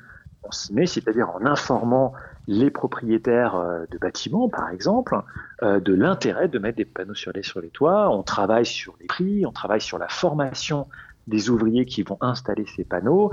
On 0.45 0.53
s'y 0.53 0.73
met, 0.73 0.87
c'est-à-dire 0.87 1.31
en 1.31 1.45
informant 1.45 2.13
les 2.47 2.71
propriétaires 2.71 3.57
euh, 3.57 3.85
de 3.91 3.99
bâtiments, 3.99 4.49
par 4.49 4.71
exemple, 4.71 5.21
euh, 5.63 5.81
de 5.81 5.93
l'intérêt 5.93 6.49
de 6.49 6.59
mettre 6.59 6.79
des 6.79 6.85
panneaux 6.85 7.15
solaires 7.15 7.45
sur 7.45 7.61
les 7.61 7.69
toits. 7.69 8.11
On 8.11 8.23
travaille 8.23 8.65
sur 8.65 8.95
les 9.01 9.07
prix, 9.07 9.45
on 9.45 9.53
travaille 9.53 9.81
sur 9.81 9.99
la 9.99 10.09
formation 10.09 10.87
des 11.29 11.51
ouvriers 11.51 11.85
qui 11.85 12.03
vont 12.03 12.19
installer 12.21 12.67
ces 12.75 12.85
panneaux. 12.85 13.31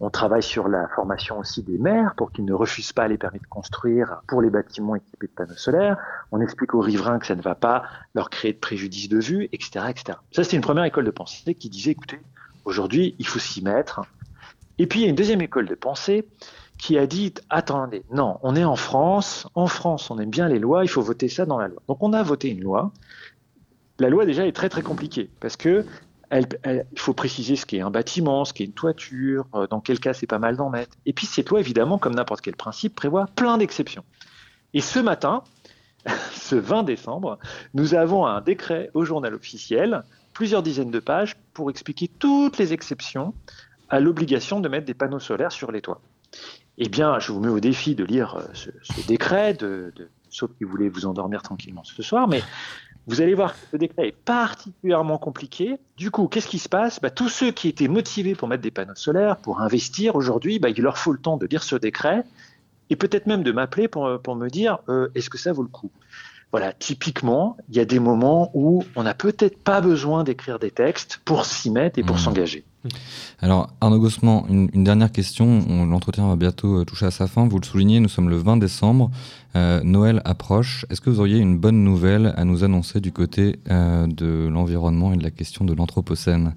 On 0.00 0.10
travaille 0.10 0.42
sur 0.42 0.68
la 0.68 0.88
formation 0.88 1.38
aussi 1.38 1.62
des 1.62 1.78
maires 1.78 2.14
pour 2.16 2.32
qu'ils 2.32 2.44
ne 2.44 2.52
refusent 2.52 2.92
pas 2.92 3.08
les 3.08 3.16
permis 3.16 3.38
de 3.38 3.46
construire 3.46 4.20
pour 4.28 4.42
les 4.42 4.50
bâtiments 4.50 4.96
équipés 4.96 5.28
de 5.28 5.32
panneaux 5.32 5.56
solaires. 5.56 5.96
On 6.32 6.40
explique 6.40 6.74
aux 6.74 6.80
riverains 6.80 7.18
que 7.18 7.26
ça 7.26 7.34
ne 7.34 7.42
va 7.42 7.54
pas 7.54 7.84
leur 8.14 8.28
créer 8.28 8.52
de 8.52 8.58
préjudice 8.58 9.08
de 9.08 9.18
vue, 9.18 9.48
etc., 9.52 9.86
etc. 9.88 10.18
Ça, 10.32 10.44
c'était 10.44 10.56
une 10.56 10.62
première 10.62 10.84
école 10.84 11.04
de 11.04 11.10
pensée 11.10 11.54
qui 11.54 11.70
disait, 11.70 11.92
écoutez, 11.92 12.20
aujourd'hui, 12.64 13.14
il 13.18 13.26
faut 13.26 13.38
s'y 13.38 13.62
mettre. 13.62 14.02
Et 14.78 14.86
puis, 14.86 15.00
il 15.00 15.02
y 15.04 15.06
a 15.06 15.10
une 15.10 15.16
deuxième 15.16 15.40
école 15.40 15.66
de 15.66 15.74
pensée 15.74 16.28
qui 16.78 16.98
a 16.98 17.06
dit, 17.06 17.32
attendez, 17.48 18.04
non, 18.12 18.38
on 18.42 18.54
est 18.54 18.64
en 18.64 18.76
France, 18.76 19.48
en 19.54 19.66
France, 19.66 20.10
on 20.10 20.18
aime 20.18 20.28
bien 20.28 20.48
les 20.48 20.58
lois, 20.58 20.84
il 20.84 20.88
faut 20.88 21.00
voter 21.00 21.28
ça 21.28 21.46
dans 21.46 21.58
la 21.58 21.68
loi. 21.68 21.80
Donc, 21.88 22.02
on 22.02 22.12
a 22.12 22.22
voté 22.22 22.48
une 22.48 22.60
loi. 22.60 22.92
La 23.98 24.10
loi, 24.10 24.26
déjà, 24.26 24.46
est 24.46 24.52
très, 24.52 24.68
très 24.68 24.82
compliquée 24.82 25.30
parce 25.40 25.56
que 25.56 25.86
il 26.32 26.84
faut 26.96 27.14
préciser 27.14 27.56
ce 27.56 27.66
qu'est 27.66 27.80
un 27.80 27.90
bâtiment, 27.90 28.44
ce 28.44 28.52
qu'est 28.52 28.64
une 28.64 28.72
toiture, 28.72 29.46
euh, 29.54 29.66
dans 29.68 29.80
quel 29.80 30.00
cas 30.00 30.12
c'est 30.12 30.26
pas 30.26 30.38
mal 30.38 30.56
d'en 30.56 30.70
mettre. 30.70 30.96
Et 31.06 31.12
puis 31.12 31.26
cette 31.26 31.48
loi, 31.50 31.60
évidemment, 31.60 31.98
comme 31.98 32.14
n'importe 32.14 32.40
quel 32.40 32.56
principe, 32.56 32.94
prévoit 32.94 33.26
plein 33.36 33.58
d'exceptions. 33.58 34.04
Et 34.74 34.80
ce 34.80 34.98
matin, 34.98 35.44
ce 36.32 36.56
20 36.56 36.82
décembre, 36.82 37.38
nous 37.74 37.94
avons 37.94 38.26
un 38.26 38.40
décret 38.40 38.90
au 38.94 39.04
journal 39.04 39.34
officiel, 39.34 40.02
plusieurs 40.32 40.62
dizaines 40.62 40.90
de 40.90 41.00
pages, 41.00 41.36
pour 41.54 41.70
expliquer 41.70 42.08
toutes 42.08 42.58
les 42.58 42.72
exceptions 42.72 43.34
à 43.88 44.00
l'obligation 44.00 44.60
de 44.60 44.68
mettre 44.68 44.86
des 44.86 44.94
panneaux 44.94 45.20
solaires 45.20 45.52
sur 45.52 45.70
les 45.70 45.80
toits. 45.80 46.00
Eh 46.78 46.88
bien, 46.88 47.18
je 47.18 47.32
vous 47.32 47.40
mets 47.40 47.48
au 47.48 47.60
défi 47.60 47.94
de 47.94 48.04
lire 48.04 48.36
euh, 48.36 48.42
ce, 48.52 49.06
décret, 49.06 49.54
de, 49.54 49.92
sauf 50.28 50.50
si 50.58 50.64
vous 50.64 50.70
voulez 50.70 50.88
vous 50.88 51.06
endormir 51.06 51.42
tranquillement 51.42 51.84
ce 51.84 52.02
soir, 52.02 52.28
mais 52.28 52.42
vous 53.06 53.20
allez 53.20 53.34
voir 53.34 53.52
que 53.52 53.58
ce 53.72 53.76
décret 53.76 54.08
est 54.08 54.16
particulièrement 54.24 55.18
compliqué. 55.18 55.76
Du 55.96 56.10
coup, 56.10 56.26
qu'est-ce 56.26 56.48
qui 56.48 56.58
se 56.58 56.68
passe? 56.68 57.00
Bah, 57.00 57.10
Tous 57.10 57.28
ceux 57.28 57.52
qui 57.52 57.68
étaient 57.68 57.88
motivés 57.88 58.34
pour 58.34 58.48
mettre 58.48 58.62
des 58.62 58.72
panneaux 58.72 58.96
solaires, 58.96 59.36
pour 59.36 59.60
investir 59.60 60.16
aujourd'hui, 60.16 60.58
bah, 60.58 60.70
il 60.70 60.82
leur 60.82 60.98
faut 60.98 61.12
le 61.12 61.18
temps 61.18 61.36
de 61.36 61.46
lire 61.46 61.62
ce 61.62 61.76
décret 61.76 62.24
et 62.90 62.96
peut-être 62.96 63.26
même 63.26 63.42
de 63.42 63.52
m'appeler 63.52 63.88
pour, 63.88 64.06
me 64.06 64.48
dire 64.48 64.78
euh, 64.88 65.08
est-ce 65.14 65.30
que 65.30 65.38
ça 65.38 65.52
vaut 65.52 65.62
le 65.62 65.68
coup? 65.68 65.90
Voilà, 66.52 66.72
typiquement, 66.72 67.56
il 67.68 67.76
y 67.76 67.80
a 67.80 67.84
des 67.84 67.98
moments 67.98 68.50
où 68.54 68.82
on 68.94 69.02
n'a 69.02 69.14
peut-être 69.14 69.62
pas 69.62 69.80
besoin 69.80 70.24
d'écrire 70.24 70.58
des 70.58 70.70
textes 70.70 71.20
pour 71.24 71.44
s'y 71.44 71.70
mettre 71.70 71.98
et 71.98 72.02
pour 72.02 72.16
mmh. 72.16 72.20
s'engager. 72.20 72.64
Alors 73.40 73.70
Arnaud 73.80 73.98
Gossman, 73.98 74.44
une, 74.48 74.84
dernière 74.84 75.10
question. 75.10 75.60
L'entretien 75.86 76.26
va 76.28 76.36
bientôt 76.36 76.80
euh, 76.80 76.84
toucher 76.84 77.06
à 77.06 77.10
sa 77.10 77.26
fin. 77.26 77.46
Vous 77.48 77.58
le 77.58 77.64
soulignez, 77.64 78.00
nous 78.00 78.08
sommes 78.08 78.30
le 78.30 78.36
20 78.36 78.58
décembre. 78.58 79.10
Euh, 79.56 79.80
Noël 79.82 80.22
approche. 80.24 80.86
Est-ce 80.90 81.00
que 81.00 81.10
vous 81.10 81.20
auriez 81.20 81.38
une 81.38 81.58
bonne 81.58 81.82
nouvelle 81.82 82.32
à 82.36 82.44
nous 82.44 82.64
annoncer 82.64 83.00
du 83.00 83.12
côté 83.12 83.58
euh, 83.70 84.06
de 84.06 84.48
l'environnement 84.48 85.12
et 85.12 85.16
de 85.16 85.22
la 85.22 85.30
question 85.30 85.64
de 85.64 85.74
l'Anthropocène? 85.74 86.54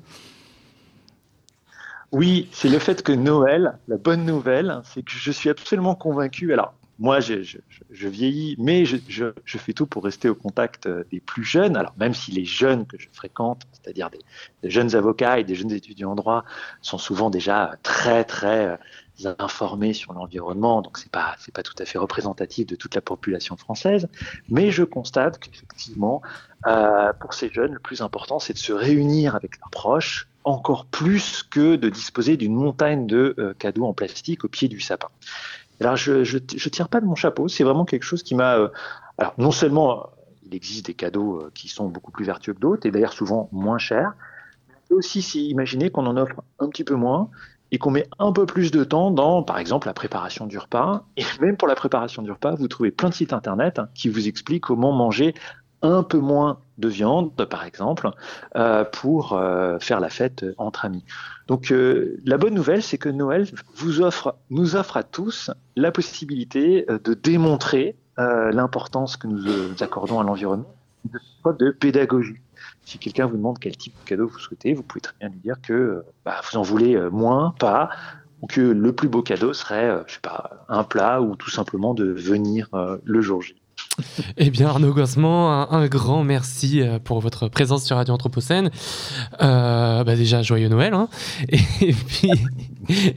Oui, 2.12 2.48
c'est 2.52 2.70
le 2.70 2.80
fait 2.80 3.04
que 3.04 3.12
Noël, 3.12 3.78
la 3.88 3.98
bonne 3.98 4.26
nouvelle, 4.26 4.82
c'est 4.84 5.04
que 5.04 5.12
je 5.12 5.32
suis 5.32 5.50
absolument 5.50 5.94
convaincu. 5.94 6.54
Alors, 6.54 6.74
moi, 7.00 7.22
je, 7.22 7.58
vieillis, 7.90 8.56
mais 8.60 8.84
je, 8.84 9.32
fais 9.46 9.72
tout 9.72 9.86
pour 9.86 10.04
rester 10.04 10.28
au 10.28 10.36
contact 10.36 10.86
euh, 10.86 11.06
des 11.12 11.22
plus 11.22 11.46
jeunes. 11.46 11.78
Alors, 11.78 11.94
même 11.98 12.14
si 12.14 12.32
les 12.32 12.44
jeunes 12.44 12.86
que 12.86 12.98
je 12.98 13.08
fréquente, 13.14 13.62
c'est-à-dire 13.72 14.10
des, 14.10 14.70
jeunes 14.70 14.96
avocats 14.96 15.40
et 15.40 15.46
des 15.46 15.56
jeunes 15.56 15.72
étudiants 15.72 16.12
en 16.12 16.16
droit, 16.16 16.44
sont 16.82 16.98
souvent 16.98 17.30
déjà 17.30 17.78
très, 17.84 18.26
très 18.26 18.78
euh, 19.24 19.34
informés 19.40 19.94
sur 19.94 20.12
l'environnement, 20.12 20.82
donc 20.82 20.98
c'est 20.98 21.12
pas, 21.12 21.36
c'est 21.40 21.54
pas 21.54 21.64
tout 21.64 21.74
à 21.80 21.86
fait 21.86 21.98
représentatif 21.98 22.68
de 22.68 22.76
toute 22.76 22.96
la 22.96 23.02
population 23.02 23.56
française. 23.56 24.10
Mais 24.50 24.70
je 24.70 24.84
constate 24.84 25.40
qu'effectivement, 25.40 26.22
euh, 26.68 27.14
pour 27.14 27.34
ces 27.34 27.50
jeunes, 27.50 27.74
le 27.74 27.80
plus 27.80 28.02
important, 28.02 28.40
c'est 28.40 28.54
de 28.54 28.58
se 28.60 28.74
réunir 28.74 29.36
avec 29.36 29.58
leurs 29.60 29.70
proches, 29.70 30.28
encore 30.44 30.86
plus 30.86 31.44
que 31.44 31.78
de 31.78 31.90
disposer 31.90 32.36
d'une 32.36 32.56
montagne 32.56 33.08
de 33.08 33.56
cadeaux 33.60 33.86
en 33.86 33.94
plastique 33.94 34.44
au 34.44 34.48
pied 34.48 34.68
du 34.68 34.80
sapin. 34.80 35.10
Alors, 35.82 35.96
je, 35.96 36.24
je, 36.24 36.38
tire 36.38 36.90
pas 36.90 37.02
de 37.02 37.06
mon 37.06 37.16
chapeau. 37.16 37.48
C'est 37.48 37.64
vraiment 37.64 37.86
quelque 37.86 38.04
chose 38.04 38.24
qui 38.24 38.36
m'a. 38.36 38.58
Euh, 38.58 38.70
alors, 39.18 39.34
non 39.38 39.52
seulement 39.52 40.00
euh, 40.00 40.04
il 40.44 40.56
existe 40.56 40.88
des 40.88 40.94
cadeaux 40.94 41.38
euh, 41.38 41.52
qui 41.54 41.68
sont 41.70 41.88
beaucoup 41.88 42.12
plus 42.12 42.26
vertueux 42.26 42.54
que 42.54 42.60
d'autres, 42.60 42.86
et 42.86 42.92
d'ailleurs 42.92 43.14
souvent 43.14 43.50
moins 43.52 43.78
chers, 43.78 44.14
mais 44.90 44.96
aussi 44.98 45.22
s'imaginer 45.22 45.90
qu'on 45.90 46.06
en 46.06 46.18
offre 46.18 46.42
un 46.60 46.68
petit 46.68 46.84
peu 46.84 46.96
moins 46.96 47.30
et 47.72 47.78
qu'on 47.78 47.92
met 47.92 48.08
un 48.18 48.32
peu 48.32 48.46
plus 48.46 48.72
de 48.72 48.84
temps 48.84 49.12
dans, 49.12 49.44
par 49.44 49.60
exemple, 49.60 49.88
la 49.88 49.94
préparation 49.94 50.48
du 50.48 50.58
repas. 50.58 51.06
Et 51.18 51.24
même 51.40 51.56
pour 51.56 51.68
la 51.68 51.76
préparation 51.76 52.24
du 52.24 52.32
repas, 52.32 52.56
vous 52.56 52.68
trouvez 52.68 52.92
plein 52.92 53.10
de 53.10 53.14
sites 53.14 53.32
internet 53.32 53.80
qui 53.94 54.10
vous 54.10 54.28
expliquent 54.28 54.64
comment 54.64 54.92
manger 54.92 55.36
un 55.82 56.04
peu 56.04 56.20
moins 56.20 56.60
de 56.78 56.88
viande, 56.88 57.36
par 57.36 57.66
exemple, 57.66 58.10
euh, 58.56 58.84
pour 58.86 59.34
euh, 59.34 59.80
faire 59.80 60.00
la 60.00 60.10
fête 60.10 60.46
entre 60.58 60.86
amis. 60.86 61.04
Donc 61.48 61.72
euh, 61.72 62.18
la 62.26 62.38
bonne 62.38 62.54
nouvelle, 62.54 62.82
c'est 62.82 62.98
que 62.98 63.10
Noël 63.10 63.48
nous 63.82 64.02
offre 64.02 64.98
à 64.98 65.04
tous 65.04 65.52
la 65.76 65.92
possibilité 65.92 66.86
de 66.88 67.14
démontrer 67.14 67.96
l'importance 68.18 69.16
que 69.16 69.28
nous, 69.28 69.46
accordons 69.80 70.20
à 70.20 70.24
l'environnement, 70.24 70.76
de, 71.06 71.20
de 71.58 71.72
pédagogie. 71.72 72.36
Si 72.84 72.98
quelqu'un 72.98 73.28
vous 73.28 73.38
demande 73.38 73.60
quel 73.60 73.78
type 73.78 73.94
de 73.94 74.10
cadeau 74.10 74.28
vous 74.28 74.40
souhaitez, 74.40 74.74
vous 74.74 74.84
pouvez 74.84 75.00
très 75.00 75.14
bien 75.22 75.30
lui 75.30 75.40
dire 75.40 75.56
que 75.62 76.04
bah, 76.26 76.42
vous 76.44 76.58
en 76.58 76.62
voulez 76.62 77.00
moins, 77.12 77.56
pas, 77.60 77.90
ou 78.42 78.48
que 78.48 78.60
le 78.60 78.92
plus 78.92 79.08
beau 79.08 79.22
cadeau 79.22 79.54
serait, 79.54 80.04
je 80.08 80.16
sais 80.16 80.20
pas, 80.20 80.66
un 80.68 80.84
plat 80.84 81.22
ou 81.22 81.38
tout 81.38 81.50
simplement 81.50 81.94
de 81.94 82.06
venir 82.06 82.68
le 83.06 83.22
jour 83.22 83.42
J. 83.42 83.56
Eh 84.38 84.50
bien, 84.50 84.68
Arnaud 84.68 84.94
Gossement, 84.94 85.72
un, 85.72 85.88
grand 85.88 86.24
merci 86.24 86.82
euh, 86.82 87.00
pour 87.00 87.20
votre 87.20 87.48
présence 87.48 87.86
sur 87.86 87.96
Radio 87.96 88.14
Anthropocène. 88.14 88.70
Euh, 89.42 90.04
bah 90.04 90.16
déjà, 90.16 90.42
joyeux 90.42 90.70
Noël. 90.70 90.94
Hein. 90.94 91.10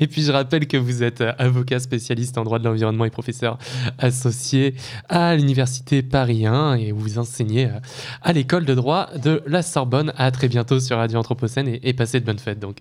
Et, 0.00 0.06
puis, 0.06 0.22
je 0.22 0.32
rappelle 0.32 0.66
que 0.66 0.76
vous 0.76 1.02
êtes 1.02 1.22
avocat 1.38 1.80
spécialiste 1.80 2.36
en 2.36 2.44
droit 2.44 2.58
de 2.58 2.64
l'environnement 2.64 3.04
et 3.04 3.10
professeur 3.10 3.58
associé 3.98 4.74
à 5.08 5.34
l'Université 5.34 6.02
Paris 6.02 6.46
1 6.46 6.74
et 6.74 6.92
vous 6.92 7.18
enseignez 7.18 7.66
euh, 7.66 7.78
à 8.22 8.32
l'école 8.32 8.64
de 8.64 8.74
droit 8.74 9.08
de 9.16 9.42
la 9.46 9.62
Sorbonne. 9.62 10.12
À 10.16 10.30
très 10.30 10.48
bientôt 10.48 10.80
sur 10.80 10.98
Radio 10.98 11.18
Anthropocène 11.18 11.68
et, 11.68 11.80
et 11.82 11.92
passez 11.92 12.20
de 12.20 12.26
bonnes 12.26 12.38
fêtes 12.38 12.60
donc. 12.60 12.78